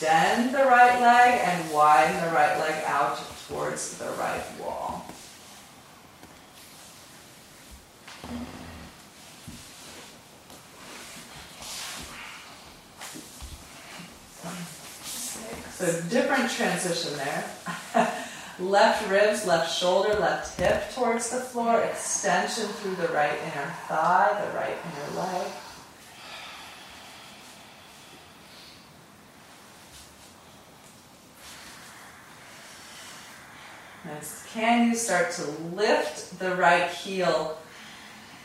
[0.00, 5.04] extend the right leg and widen the right leg out towards the right wall.
[15.74, 17.44] So different transition there.
[18.58, 24.46] left ribs, left shoulder, left hip towards the floor, extension through the right inner thigh,
[24.46, 25.46] the right inner leg.
[34.52, 35.44] Can you start to
[35.74, 37.56] lift the right heel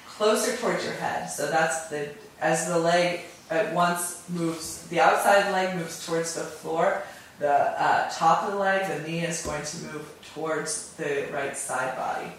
[0.07, 1.28] closer towards your head?
[1.28, 2.09] So that's the
[2.39, 7.03] as the leg at once moves, the outside leg moves towards the floor.
[7.39, 11.55] The uh, top of the leg, the knee is going to move towards the right
[11.55, 12.32] side body.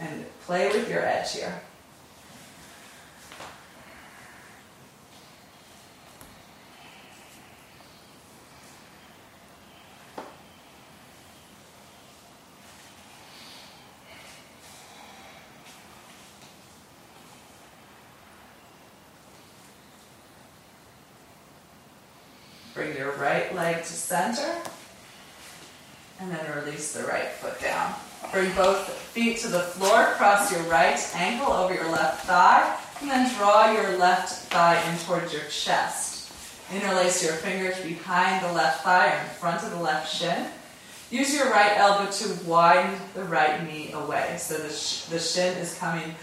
[0.00, 1.62] And play with your edge here.
[22.72, 24.54] Bring your right to center.
[26.20, 27.94] And then release the right foot down.
[28.32, 30.12] Bring both feet to the floor.
[30.16, 32.78] Cross your right ankle over your left thigh.
[33.00, 36.32] And then draw your left thigh in towards your chest.
[36.72, 40.46] Interlace your fingers behind the left thigh or in front of the left shin.
[41.10, 44.36] Use your right elbow to widen the right knee away.
[44.38, 46.14] So the, sh- the shin is coming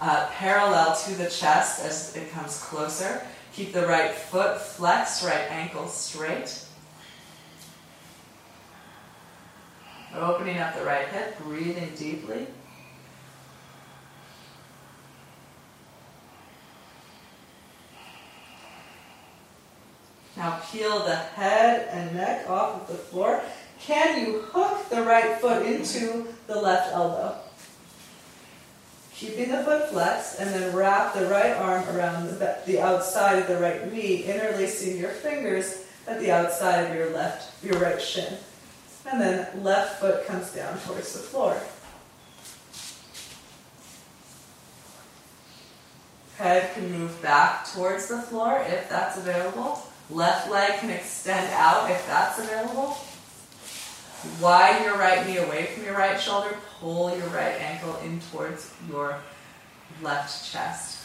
[0.00, 3.24] uh, parallel to the chest as it comes closer.
[3.52, 6.64] Keep the right foot flexed, right ankle straight.
[10.14, 12.46] Opening up the right hip, breathing deeply.
[20.36, 23.40] Now peel the head and neck off of the floor.
[23.80, 27.36] Can you hook the right foot into the left elbow?
[29.14, 33.46] Keeping the foot flexed and then wrap the right arm around the, the outside of
[33.46, 38.36] the right knee, interlacing your fingers at the outside of your left, your right shin.
[39.10, 41.60] And then left foot comes down towards the floor.
[46.36, 49.82] Head can move back towards the floor if that's available.
[50.10, 52.96] Left leg can extend out if that's available.
[54.40, 56.56] Widen your right knee away from your right shoulder.
[56.80, 59.18] Pull your right ankle in towards your
[60.00, 61.01] left chest.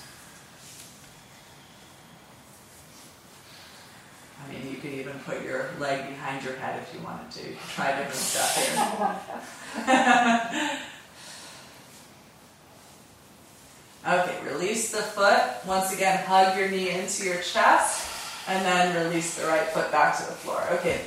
[4.44, 7.56] I mean, you could even put your leg behind your head if you wanted to.
[7.74, 8.56] Try different stuff
[9.66, 10.80] here.
[14.20, 15.42] okay, release the foot.
[15.66, 18.10] Once again, hug your knee into your chest,
[18.48, 20.64] and then release the right foot back to the floor.
[20.72, 21.02] Okay,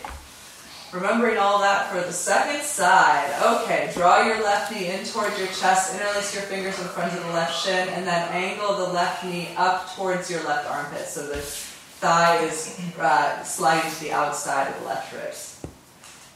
[0.93, 3.33] remembering all that for the second side.
[3.43, 7.25] Okay, draw your left knee in towards your chest, interlace your fingers in front of
[7.25, 11.27] the left shin, and then angle the left knee up towards your left armpit so
[11.27, 11.70] the
[12.01, 15.61] thigh is uh, sliding to the outside of the left ribs.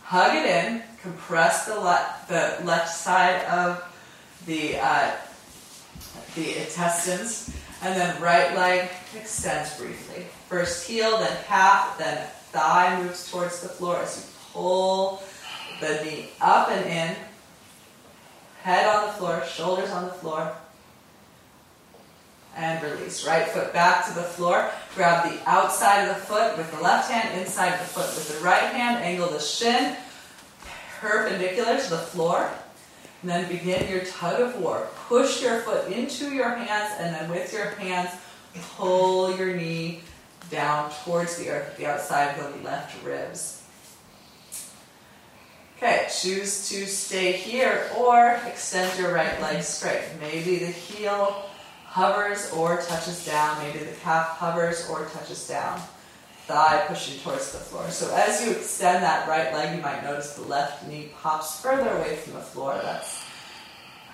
[0.02, 3.82] Hug it in, compress the, le- the left side of
[4.44, 5.12] the, uh,
[6.34, 7.50] the intestines,
[7.80, 10.26] and then right leg extends briefly.
[10.50, 15.22] First heel, then calf, then thigh moves towards the floor as you pull
[15.80, 17.16] the knee up and in,
[18.62, 20.54] head on the floor, shoulders on the floor,
[22.56, 23.26] and release.
[23.26, 24.70] Right foot back to the floor.
[24.94, 28.44] Grab the outside of the foot with the left hand, inside the foot with the
[28.44, 29.02] right hand.
[29.04, 29.96] Angle the shin
[31.00, 32.50] perpendicular to the floor.
[33.22, 34.86] And then begin your tug of war.
[35.08, 38.10] Push your foot into your hands, and then with your hands,
[38.76, 40.02] pull your knee
[40.50, 43.62] down towards the earth, the outside of the left ribs.
[45.78, 50.02] Okay, choose to stay here or extend your right leg straight.
[50.20, 51.46] Maybe the heel
[51.94, 53.56] hovers or touches down.
[53.62, 55.80] Maybe the calf hovers or touches down.
[56.48, 57.88] Thigh pushing towards the floor.
[57.90, 61.88] So as you extend that right leg, you might notice the left knee pops further
[61.90, 62.78] away from the floor.
[62.82, 63.24] That's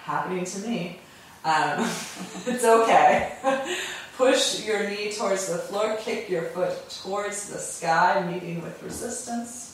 [0.05, 0.99] happening to me.
[1.43, 1.81] Um,
[2.47, 3.33] it's okay.
[4.19, 9.70] Push your knee towards the floor, kick your foot towards the sky, meeting with resistance.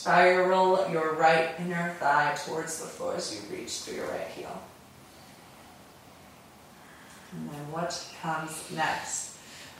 [0.00, 4.62] Spiral your right inner thigh towards the floor as you reach through your right heel.
[7.32, 9.36] And then what comes next?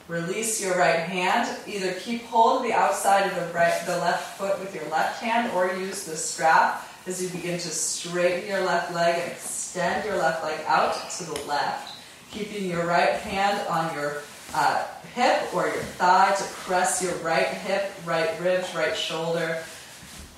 [0.09, 1.49] Release your right hand.
[1.67, 5.23] Either keep hold of the outside of the right, the left foot with your left
[5.23, 10.05] hand, or use the strap as you begin to straighten your left leg and extend
[10.05, 11.97] your left leg out to the left,
[12.31, 14.19] keeping your right hand on your
[14.55, 19.63] uh, hip or your thigh to press your right hip, right ribs, right shoulder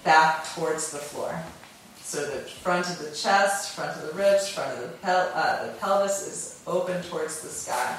[0.04, 1.42] back towards the floor.
[2.02, 5.66] So the front of the chest, front of the ribs, front of the, pel- uh,
[5.66, 7.98] the pelvis is open towards the sky.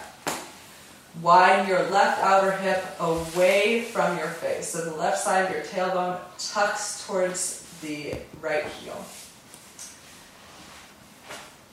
[1.21, 4.69] Widen your left outer hip away from your face.
[4.69, 9.03] So the left side of your tailbone tucks towards the right heel.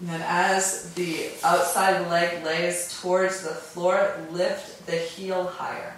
[0.00, 5.94] And then as the outside leg lays towards the floor, lift the heel higher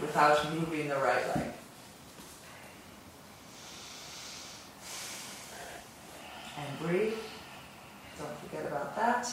[0.00, 1.50] without moving the right leg.
[6.66, 7.14] And breathe.
[8.18, 9.28] Don't forget about that.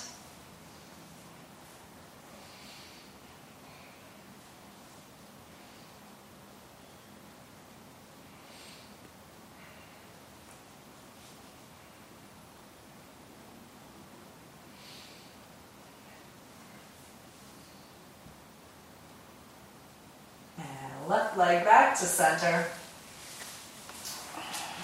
[21.07, 22.65] Left leg back to center.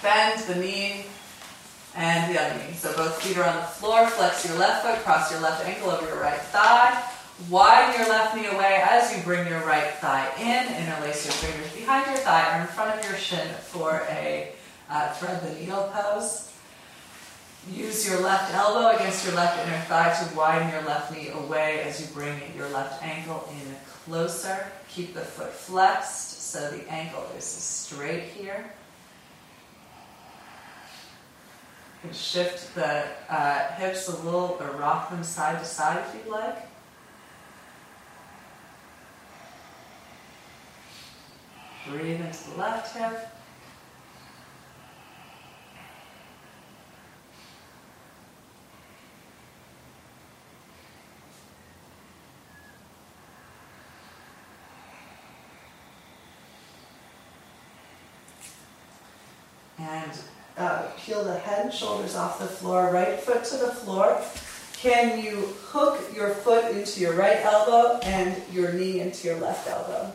[0.01, 1.05] Bend the knee
[1.98, 2.74] and the other knee.
[2.74, 4.07] So both feet are on the floor.
[4.07, 7.03] Flex your left foot, cross your left ankle over your right thigh.
[7.49, 10.74] Widen your left knee away as you bring your right thigh in.
[10.76, 14.52] Interlace your fingers behind your thigh or in front of your shin for a
[14.90, 16.52] uh, thread the needle pose.
[17.72, 21.82] Use your left elbow against your left inner thigh to widen your left knee away
[21.82, 23.76] as you bring your left ankle in
[24.06, 24.68] closer.
[24.90, 28.72] Keep the foot flexed so the ankle is straight here.
[31.86, 36.15] You can shift the uh, hips a little or rock them side to side if
[36.15, 36.68] you'd like.
[41.88, 43.32] Breathe into the left hip.
[59.80, 60.11] And
[60.57, 64.21] uh, peel the head and shoulders off the floor, right foot to the floor.
[64.73, 69.67] Can you hook your foot into your right elbow and your knee into your left
[69.67, 70.11] elbow?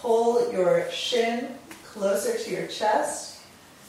[0.00, 1.54] Pull your shin
[1.84, 3.42] closer to your chest.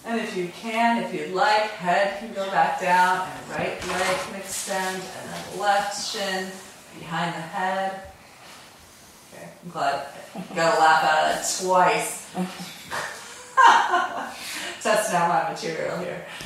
[0.06, 4.18] And if you can, if you'd like, head can go back down and right leg
[4.20, 6.52] can extend and then left shin
[7.00, 8.02] behind the head.
[9.34, 10.06] Okay, I'm glad.
[10.56, 12.30] got a laugh out of that twice.
[14.86, 16.26] Testing not my material here.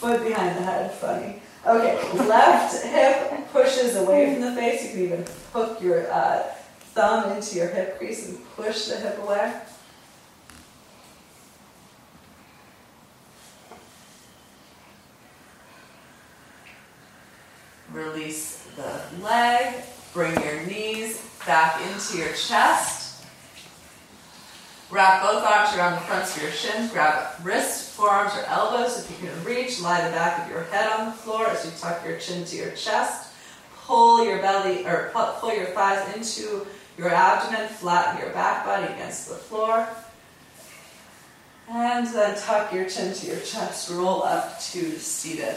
[0.00, 1.42] Foot behind the head, funny.
[1.66, 4.82] Okay, left hip pushes away from the face.
[4.82, 6.42] You can even hook your uh,
[6.94, 9.52] thumb into your hip crease and push the hip away.
[17.92, 19.84] Release the leg.
[20.14, 23.01] Bring your knees back into your chest.
[24.92, 26.92] Wrap both arms around the fronts of your shins.
[26.92, 29.80] Grab wrists, forearms, or elbows if you can reach.
[29.80, 32.56] Lie the back of your head on the floor as you tuck your chin to
[32.56, 33.32] your chest.
[33.74, 36.66] Pull your belly or pull your thighs into
[36.98, 37.68] your abdomen.
[37.68, 39.88] Flatten your back body against the floor.
[41.70, 43.88] And then tuck your chin to your chest.
[43.90, 45.56] Roll up to seated.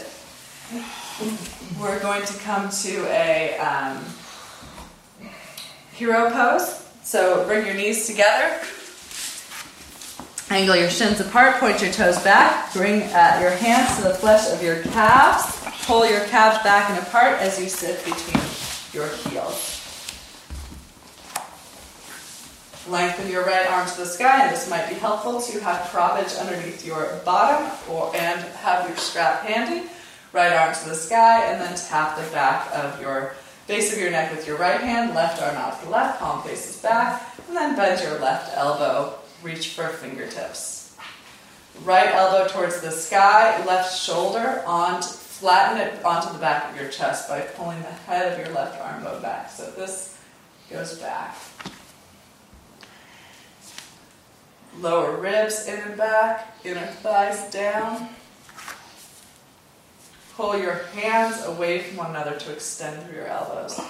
[1.78, 4.02] We're going to come to a um,
[5.92, 6.88] hero pose.
[7.02, 8.62] So bring your knees together.
[10.48, 14.48] Angle your shins apart, point your toes back, bring uh, your hands to the flesh
[14.52, 18.44] of your calves, pull your calves back and apart as you sit between
[18.92, 19.82] your heels.
[22.88, 26.38] Lengthen your right arm to the sky, and this might be helpful to have croppage
[26.38, 29.88] underneath your bottom or and have your strap handy.
[30.32, 33.34] Right arm to the sky, and then tap the back of your
[33.66, 36.44] base of your neck with your right hand, left arm out to the left, palm
[36.44, 40.96] faces back, and then bend your left elbow reach for fingertips.
[41.84, 46.88] Right elbow towards the sky, left shoulder on, flatten it onto the back of your
[46.88, 49.50] chest by pulling the head of your left arm bone back.
[49.50, 50.18] So this
[50.70, 51.36] goes back.
[54.80, 58.08] Lower ribs in and back, inner thighs down.
[60.36, 63.80] Pull your hands away from one another to extend through your elbows.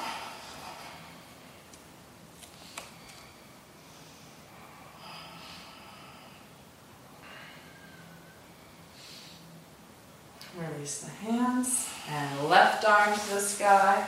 [10.57, 14.07] Release the hands and left arm to the sky.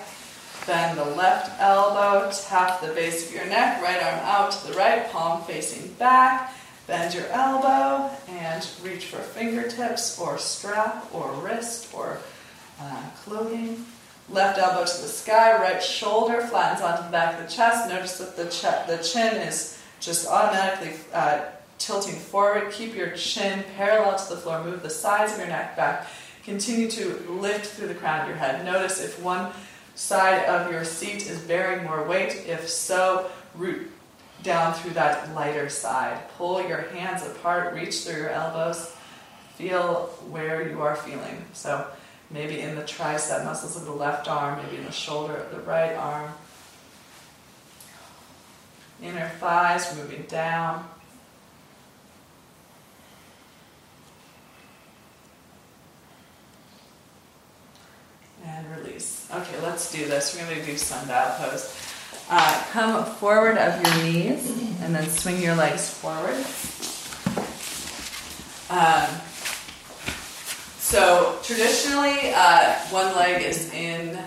[0.67, 4.73] Bend the left elbow, tap the base of your neck, right arm out to the
[4.73, 6.55] right, palm facing back.
[6.87, 12.19] Bend your elbow and reach for fingertips or strap or wrist or
[12.81, 13.85] uh, clothing.
[14.31, 17.91] Left elbow to the sky, right shoulder flattens onto the back of the chest.
[17.91, 21.45] Notice that the, ch- the chin is just automatically uh,
[21.77, 22.73] tilting forward.
[22.73, 24.65] Keep your chin parallel to the floor.
[24.65, 26.07] Move the sides of your neck back.
[26.49, 28.65] Continue to lift through the crown of your head.
[28.65, 29.53] Notice if one
[29.95, 32.47] side of your seat is bearing more weight.
[32.47, 33.91] If so, root
[34.43, 36.19] down through that lighter side.
[36.39, 38.97] Pull your hands apart, reach through your elbows.
[39.57, 41.45] Feel where you are feeling.
[41.53, 41.87] So
[42.31, 45.61] maybe in the tricep muscles of the left arm, maybe in the shoulder of the
[45.61, 46.33] right arm.
[49.03, 50.89] Inner thighs moving down.
[58.49, 59.29] And release.
[59.31, 60.35] Okay, let's do this.
[60.35, 61.77] We're going to do sundial pose.
[62.31, 64.51] Uh, come forward of your knees
[64.81, 66.37] and then swing your legs forward.
[68.71, 69.07] Um,
[70.79, 74.19] so traditionally, uh, one leg is in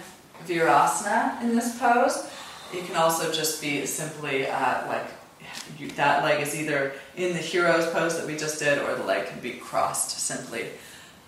[0.45, 2.29] Virasana in this pose.
[2.73, 5.07] It can also just be simply uh, like
[5.77, 9.03] you, that leg is either in the hero's pose that we just did, or the
[9.03, 10.67] leg can be crossed simply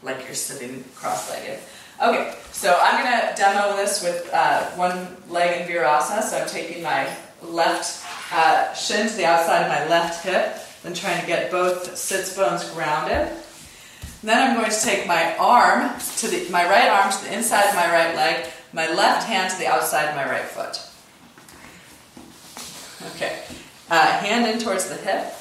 [0.03, 1.59] like you're sitting cross-legged.
[2.03, 6.21] Okay, so I'm going to demo this with uh, one leg in Virasana.
[6.21, 7.07] So I'm taking my
[7.41, 11.95] left uh, shin to the outside of my left hip, then trying to get both
[11.95, 13.31] sits bones grounded.
[14.21, 17.69] Then I'm going to take my arm to the my right arm to the inside
[17.69, 20.79] of my right leg, my left hand to the outside of my right foot.
[23.15, 23.43] Okay,
[23.89, 25.33] uh, hand in towards the hip,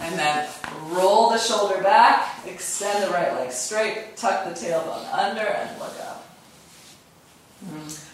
[0.00, 0.48] and then
[0.90, 5.94] roll the shoulder back, extend the right leg straight, tuck the tailbone under, and look
[6.00, 6.24] up.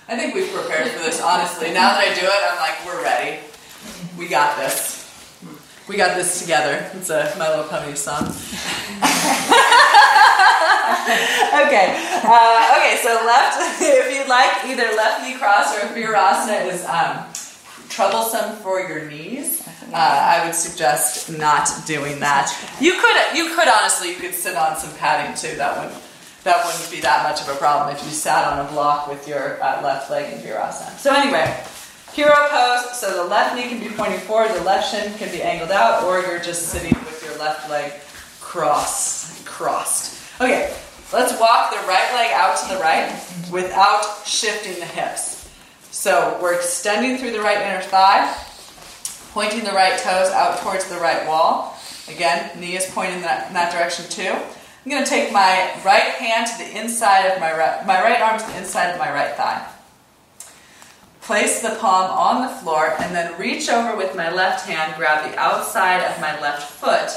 [0.08, 1.72] I think we've prepared for this, honestly.
[1.72, 3.40] Now that I do it, I'm like, we're ready.
[4.18, 5.02] We got this.
[5.88, 6.90] We got this together.
[6.94, 8.24] It's a My Little Pony song.
[11.04, 11.92] okay.
[12.24, 16.84] Uh, okay, so left, if you'd like, either left knee cross or if Virasana is
[16.86, 17.26] um,
[17.90, 22.50] troublesome for your knees, uh, I would suggest not doing that.
[22.80, 25.56] You could, you could honestly, you could sit on some padding too.
[25.56, 26.02] That wouldn't,
[26.44, 29.26] that wouldn't be that much of a problem if you sat on a block with
[29.28, 30.96] your uh, left leg in Virasana.
[30.98, 31.62] So anyway,
[32.12, 32.98] hero pose.
[32.98, 36.04] So the left knee can be pointing forward, the left shin can be angled out,
[36.04, 37.92] or you're just sitting with your left leg
[38.40, 39.44] crossed.
[39.44, 40.20] Crossed.
[40.40, 40.74] Okay,
[41.12, 43.12] let's walk the right leg out to the right
[43.50, 45.48] without shifting the hips.
[45.90, 48.34] So we're extending through the right inner thigh,
[49.34, 51.76] pointing the right toes out towards the right wall.
[52.08, 54.30] Again, knee is pointing that, in that direction too.
[54.30, 58.20] I'm going to take my right hand to the inside of my right, my right
[58.20, 59.66] arm to the inside of my right thigh.
[61.20, 65.28] Place the palm on the floor and then reach over with my left hand, grab
[65.28, 67.10] the outside of my left foot.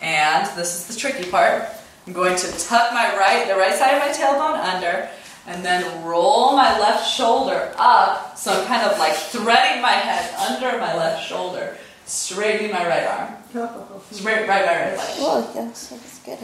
[0.00, 1.64] And this is the tricky part.
[2.06, 5.08] I'm going to tuck my right, the right side of my tailbone under,
[5.46, 8.36] and then roll my left shoulder up.
[8.38, 13.06] So I'm kind of like threading my head under my left shoulder, straightening my right
[13.06, 13.34] arm.
[13.54, 14.02] Oh.
[14.10, 15.18] Straight right, my right leg.
[15.18, 16.38] Whoa, that's, that's good.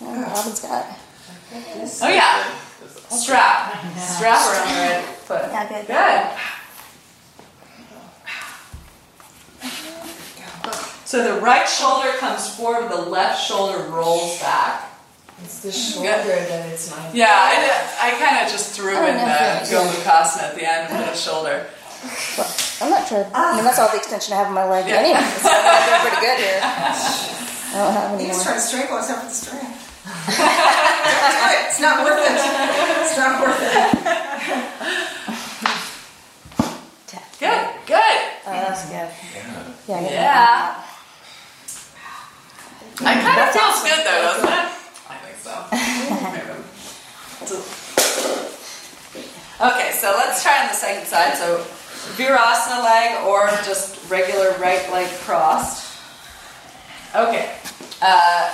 [0.00, 0.96] Oh, Robin's got it.
[2.02, 2.50] Oh yeah,
[3.10, 5.44] strap, strap around the right foot.
[5.48, 5.86] Yeah, good.
[5.86, 6.26] Good.
[11.04, 14.91] So the right shoulder comes forward, the left shoulder rolls back.
[15.64, 16.08] It's the shoulder
[16.42, 17.14] that it's not.
[17.14, 19.70] Yeah, I, I kind of just threw Oh, in no, the thank.
[19.70, 21.66] Gomukhasana at the end for the shoulder.
[22.36, 22.50] Well,
[22.82, 23.22] I'm not sure.
[23.32, 24.96] I mean, that's all the extension I have in my leg Yeah.
[25.06, 25.22] anyway.
[25.38, 26.58] So I'm doing pretty good here.
[26.66, 28.42] I don't have any He's more.
[28.42, 29.62] trying to strangle us out with the string.
[29.62, 30.42] Don't do
[31.46, 31.62] it.
[31.70, 32.42] It's not worth it.
[33.06, 34.02] It's not worth it.
[37.38, 38.18] Good, good.
[38.46, 38.94] Oh, that's good.
[39.86, 39.96] Yeah.
[39.96, 40.26] I get Yeah.
[40.26, 40.86] that.
[43.02, 44.66] I kind of feels good though, doesn't it?
[45.08, 45.54] I think so.
[49.60, 51.34] Okay, so let's try on the second side.
[51.36, 51.64] So
[52.16, 56.00] Virasana leg or just regular right leg crossed.
[57.14, 57.54] Okay.
[58.00, 58.50] Uh,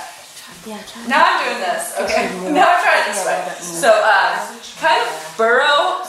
[0.67, 1.95] Yeah, now I'm doing this.
[1.99, 2.27] Okay.
[2.51, 3.39] Now I'm trying this way.
[3.61, 4.35] So uh,
[4.79, 6.03] kind of burrow,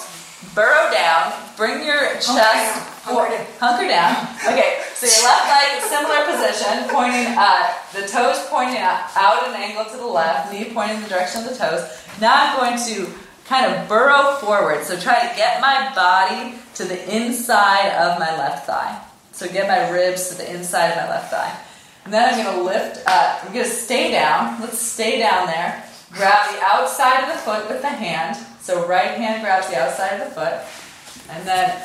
[0.55, 1.33] burrow down.
[1.57, 2.90] Bring your chest.
[3.03, 4.29] Hunker Hunker down.
[4.45, 4.83] Okay.
[4.95, 9.57] So your left leg similar position, pointing uh, the toes pointing out, out at an
[9.57, 11.89] angle to the left, knee pointing in the direction of the toes.
[12.21, 13.13] Now I'm going to
[13.47, 14.85] kind of burrow forward.
[14.85, 19.03] So try to get my body to the inside of my left thigh.
[19.33, 21.59] So get my ribs to the inside of my left thigh.
[22.05, 23.45] And then I'm going to lift up.
[23.45, 24.61] I'm going to stay down.
[24.61, 25.85] Let's stay down there.
[26.13, 28.37] Grab the outside of the foot with the hand.
[28.61, 31.35] So right hand grabs the outside of the foot.
[31.35, 31.83] And then,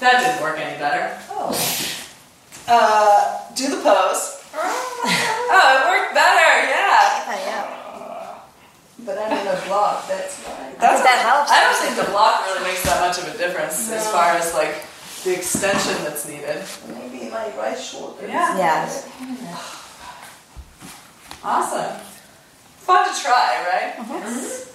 [0.00, 1.18] that didn't work any better.
[1.30, 1.52] Oh.
[2.66, 4.34] Uh, do the pose.
[5.50, 7.32] Oh, it worked better, yeah.
[7.32, 8.34] Yeah.
[9.06, 10.74] But I'm in a block, that's why.
[10.78, 11.50] That's, that helps.
[11.50, 14.52] I don't think the block really makes that much of a difference as far as
[14.52, 14.84] like
[15.24, 16.62] the extension that's needed.
[16.92, 18.26] Maybe my right shoulder.
[18.28, 18.58] Yeah.
[18.58, 19.58] Yeah.
[21.42, 21.96] Awesome.
[22.88, 24.00] Fun to try, right?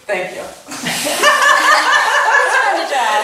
[0.06, 0.45] Thank you.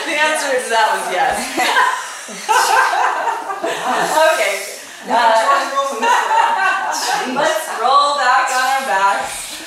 [0.10, 1.38] The answer to that was yes.
[4.34, 4.66] okay.
[5.06, 7.30] Uh, John's rolling this way.
[7.38, 9.61] let's roll back on our backs.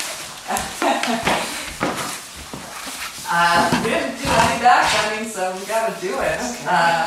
[3.30, 6.40] uh, we didn't do any back bending, so we gotta do it.
[6.66, 7.06] Uh,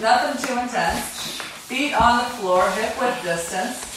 [0.00, 1.40] nothing too intense.
[1.64, 3.93] Feet on the floor, hip width distance.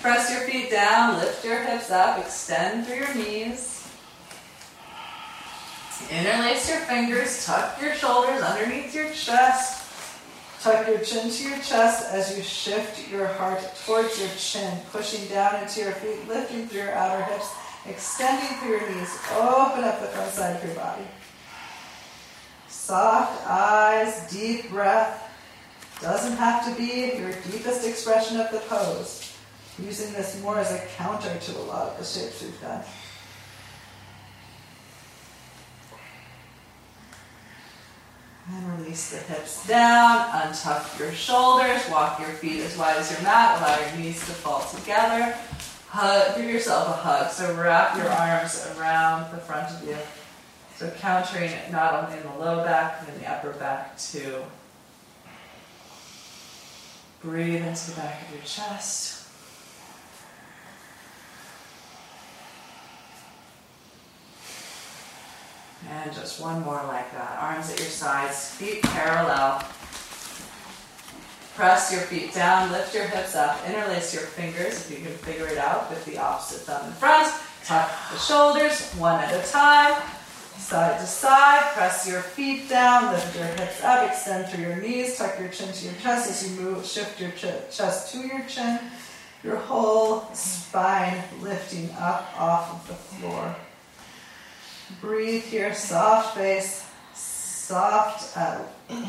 [0.00, 3.88] Press your feet down, lift your hips up, extend through your knees.
[6.10, 9.84] Interlace your fingers, tuck your shoulders underneath your chest.
[10.60, 15.26] Tuck your chin to your chest as you shift your heart towards your chin, pushing
[15.28, 17.50] down into your feet, lifting through your outer hips,
[17.88, 19.18] extending through your knees.
[19.32, 21.04] Open up the front side of your body.
[22.68, 25.22] Soft eyes, deep breath.
[26.00, 29.35] Doesn't have to be your deepest expression of the pose.
[29.78, 32.82] Using this more as a counter to a lot of the shapes we've done.
[38.48, 43.20] And release the hips down, untuck your shoulders, walk your feet as wide as your
[43.22, 45.36] mat, allow your knees to fall together.
[45.88, 47.30] Hug, give yourself a hug.
[47.32, 49.96] So wrap your arms around the front of you.
[50.76, 54.42] So countering it not only in the low back, but in the upper back too.
[57.22, 59.15] Breathe into the back of your chest.
[65.88, 67.38] And just one more like that.
[67.40, 69.62] Arms at your sides, feet parallel.
[71.54, 75.46] Press your feet down, lift your hips up, interlace your fingers if you can figure
[75.46, 77.32] it out with the opposite thumb in front.
[77.64, 80.02] Tuck the shoulders one at a time,
[80.58, 81.72] side to side.
[81.72, 85.72] Press your feet down, lift your hips up, extend through your knees, tuck your chin
[85.72, 88.78] to your chest as you move, shift your ch- chest to your chin,
[89.42, 93.56] your whole spine lifting up off of the floor.
[95.00, 98.60] Breathe here, soft face, soft, uh,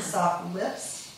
[0.00, 1.16] soft lips.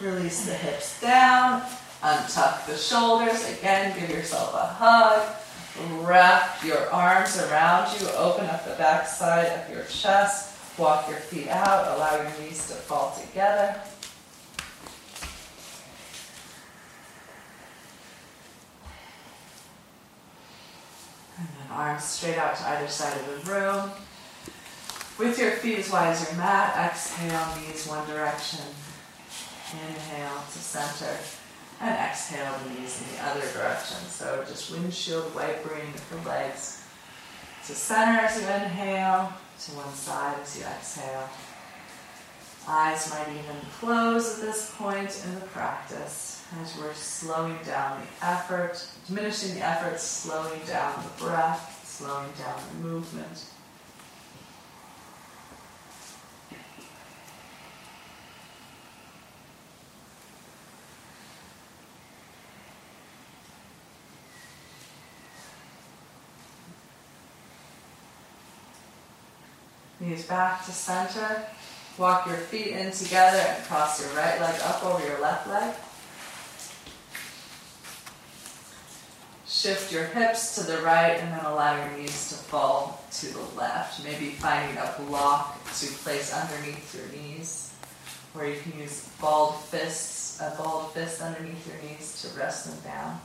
[0.00, 1.62] Release the hips down,
[2.02, 3.48] Untuck the shoulders.
[3.58, 5.36] Again, give yourself a hug.
[6.04, 8.08] Wrap your arms around you.
[8.16, 10.52] Open up the back side of your chest.
[10.78, 11.96] Walk your feet out.
[11.96, 13.80] Allow your knees to fall together.
[21.72, 23.90] Arms straight out to either side of the room.
[25.18, 28.60] With your feet as wide as your mat, exhale, knees one direction.
[29.72, 31.16] Inhale to center.
[31.80, 33.98] And exhale, the knees in the other direction.
[34.08, 36.84] So just windshield wipering the legs
[37.66, 39.32] to center as you inhale,
[39.64, 41.28] to one side as you exhale.
[42.68, 48.26] Eyes might even close at this point in the practice as we're slowing down the
[48.26, 53.46] effort, diminishing the effort, slowing down the breath, slowing down the movement.
[70.00, 71.44] Knees back to center.
[71.96, 75.74] Walk your feet in together and cross your right leg up over your left leg.
[79.62, 83.44] Shift your hips to the right and then allow your knees to fall to the
[83.56, 84.02] left.
[84.02, 87.72] Maybe finding a block to place underneath your knees.
[88.34, 92.92] Or you can use balled fists, a balled fist underneath your knees to rest them
[92.92, 93.20] down.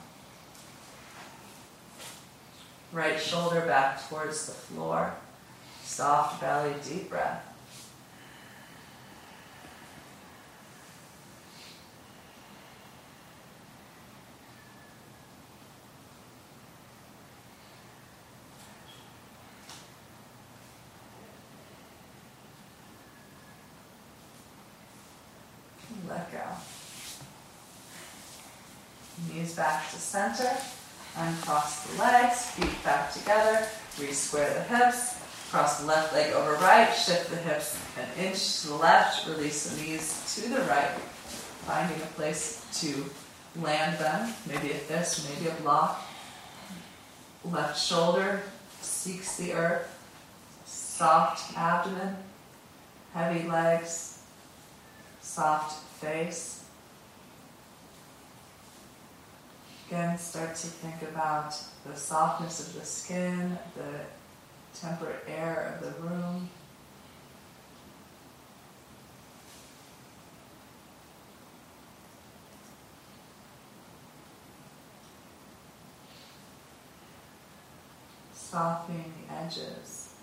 [2.91, 5.15] Right shoulder back towards the floor.
[5.81, 7.47] Soft belly, deep breath.
[26.07, 26.39] Let go.
[29.27, 30.55] Knees back to center.
[31.17, 33.67] Uncross the legs, feet back together.
[33.99, 35.15] Re-square the hips.
[35.49, 36.93] Cross the left leg over right.
[36.93, 39.27] Shift the hips an inch to the left.
[39.27, 40.91] Release the knees to the right.
[41.65, 43.05] Finding a place to
[43.59, 44.33] land them.
[44.45, 46.05] Maybe a fist, maybe a block.
[47.43, 48.43] Left shoulder
[48.81, 49.93] seeks the earth.
[50.65, 52.15] Soft abdomen.
[53.13, 54.21] Heavy legs.
[55.21, 56.63] Soft face.
[59.87, 61.55] Again, start to think about
[61.85, 64.01] the softness of the skin, the
[64.77, 66.49] temperate air of the room.
[78.33, 80.15] Softening the edges.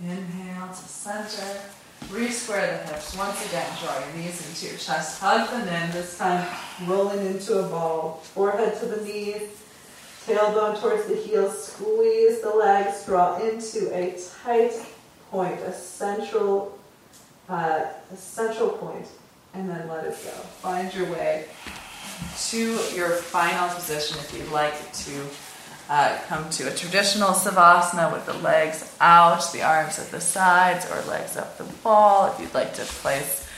[0.00, 1.60] Inhale to center.
[2.08, 3.16] Re-square the hips.
[3.16, 5.20] Once again, draw your knees into your chest.
[5.20, 5.90] Hug them in.
[5.92, 6.46] This time,
[6.86, 8.20] rolling into a ball.
[8.34, 9.42] Forehead to the knees.
[10.26, 11.72] Tailbone towards the heels.
[11.72, 13.04] Squeeze the legs.
[13.06, 14.72] Draw into a tight
[15.30, 16.78] point, a central,
[17.48, 19.06] uh, a central point,
[19.54, 20.30] and then let it go.
[20.62, 21.46] Find your way
[22.48, 25.26] to your final position if you'd like to
[25.90, 30.88] uh, come to a traditional savasana with the legs out, the arms at the sides,
[30.88, 32.32] or legs up the wall.
[32.32, 33.48] If you'd like to place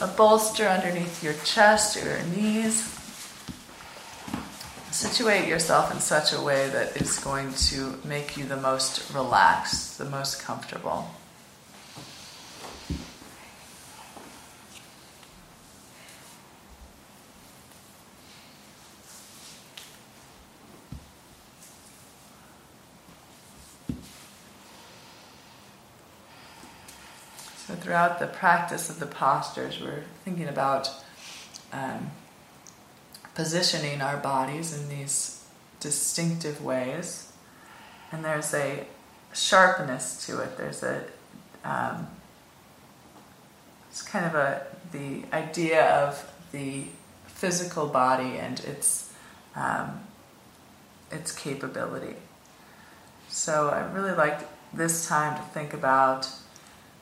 [0.00, 2.98] a bolster underneath your chest or your knees,
[4.90, 9.98] situate yourself in such a way that is going to make you the most relaxed,
[9.98, 11.10] the most comfortable.
[27.84, 30.88] Throughout the practice of the postures, we're thinking about
[31.70, 32.10] um,
[33.34, 35.44] positioning our bodies in these
[35.80, 37.30] distinctive ways.
[38.10, 38.86] And there's a
[39.34, 40.56] sharpness to it.
[40.56, 41.04] There's a,
[41.62, 42.06] um,
[43.90, 46.84] it's kind of a, the idea of the
[47.26, 49.12] physical body and its,
[49.56, 50.00] um,
[51.12, 52.16] its capability.
[53.28, 54.40] So I really like
[54.72, 56.30] this time to think about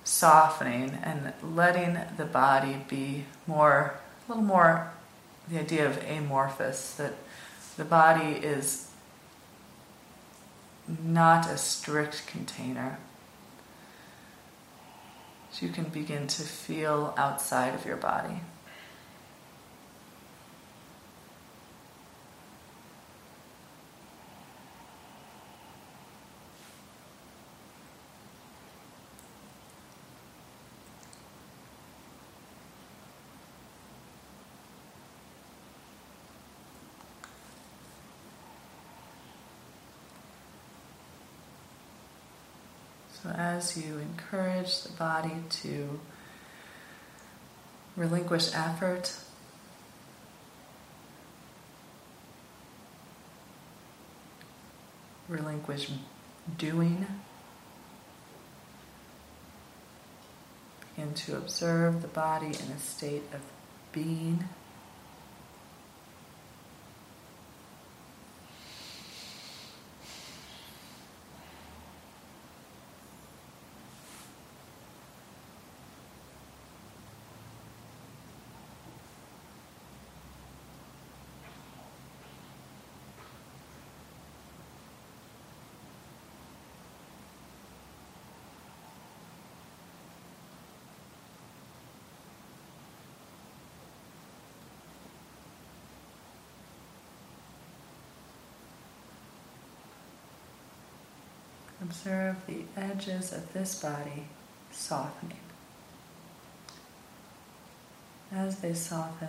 [0.04, 3.94] softening and letting the body be more,
[4.26, 4.92] a little more,
[5.48, 7.14] the idea of amorphous, that
[7.76, 8.90] the body is
[11.02, 12.98] not a strict container.
[15.50, 18.40] So you can begin to feel outside of your body.
[43.22, 46.00] So, as you encourage the body to
[47.96, 49.14] relinquish effort,
[55.28, 55.92] relinquish
[56.58, 57.06] doing,
[60.96, 63.40] begin to observe the body in a state of
[63.92, 64.48] being.
[101.92, 104.24] Observe the edges of this body
[104.70, 105.36] softening.
[108.32, 109.28] As they soften,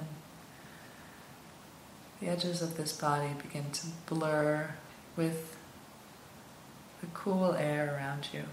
[2.22, 4.76] the edges of this body begin to blur
[5.18, 5.57] with
[7.02, 8.44] the cool air around you.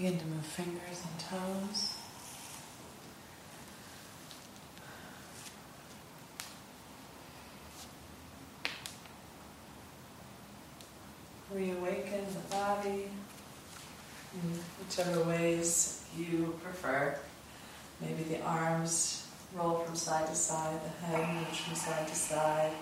[0.00, 1.94] Begin to move fingers and toes.
[11.52, 13.10] Reawaken the body
[14.32, 17.18] in whichever ways you prefer.
[18.00, 22.72] Maybe the arms roll from side to side, the head moves from side to side.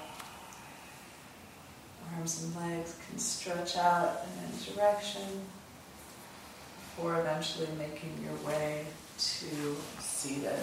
[2.14, 5.48] Arms and legs can stretch out in any direction
[6.98, 8.84] before eventually making your way
[9.16, 10.58] to seated.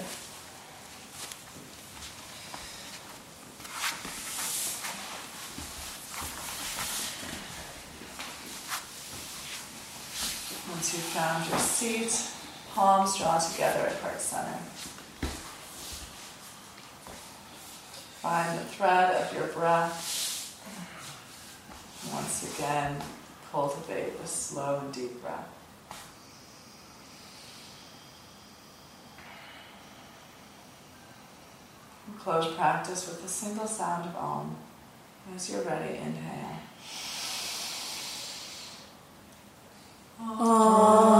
[10.70, 12.32] Once you've found your seat,
[12.74, 14.60] palms draw together at heart center.
[18.20, 20.12] Find the thread of your breath.
[22.14, 23.02] Once again,
[23.54, 25.48] cultivate a slow and deep breath.
[32.20, 34.56] Close practice with a single sound of Om.
[35.36, 36.60] As you're ready, inhale.
[40.18, 41.15] Thank you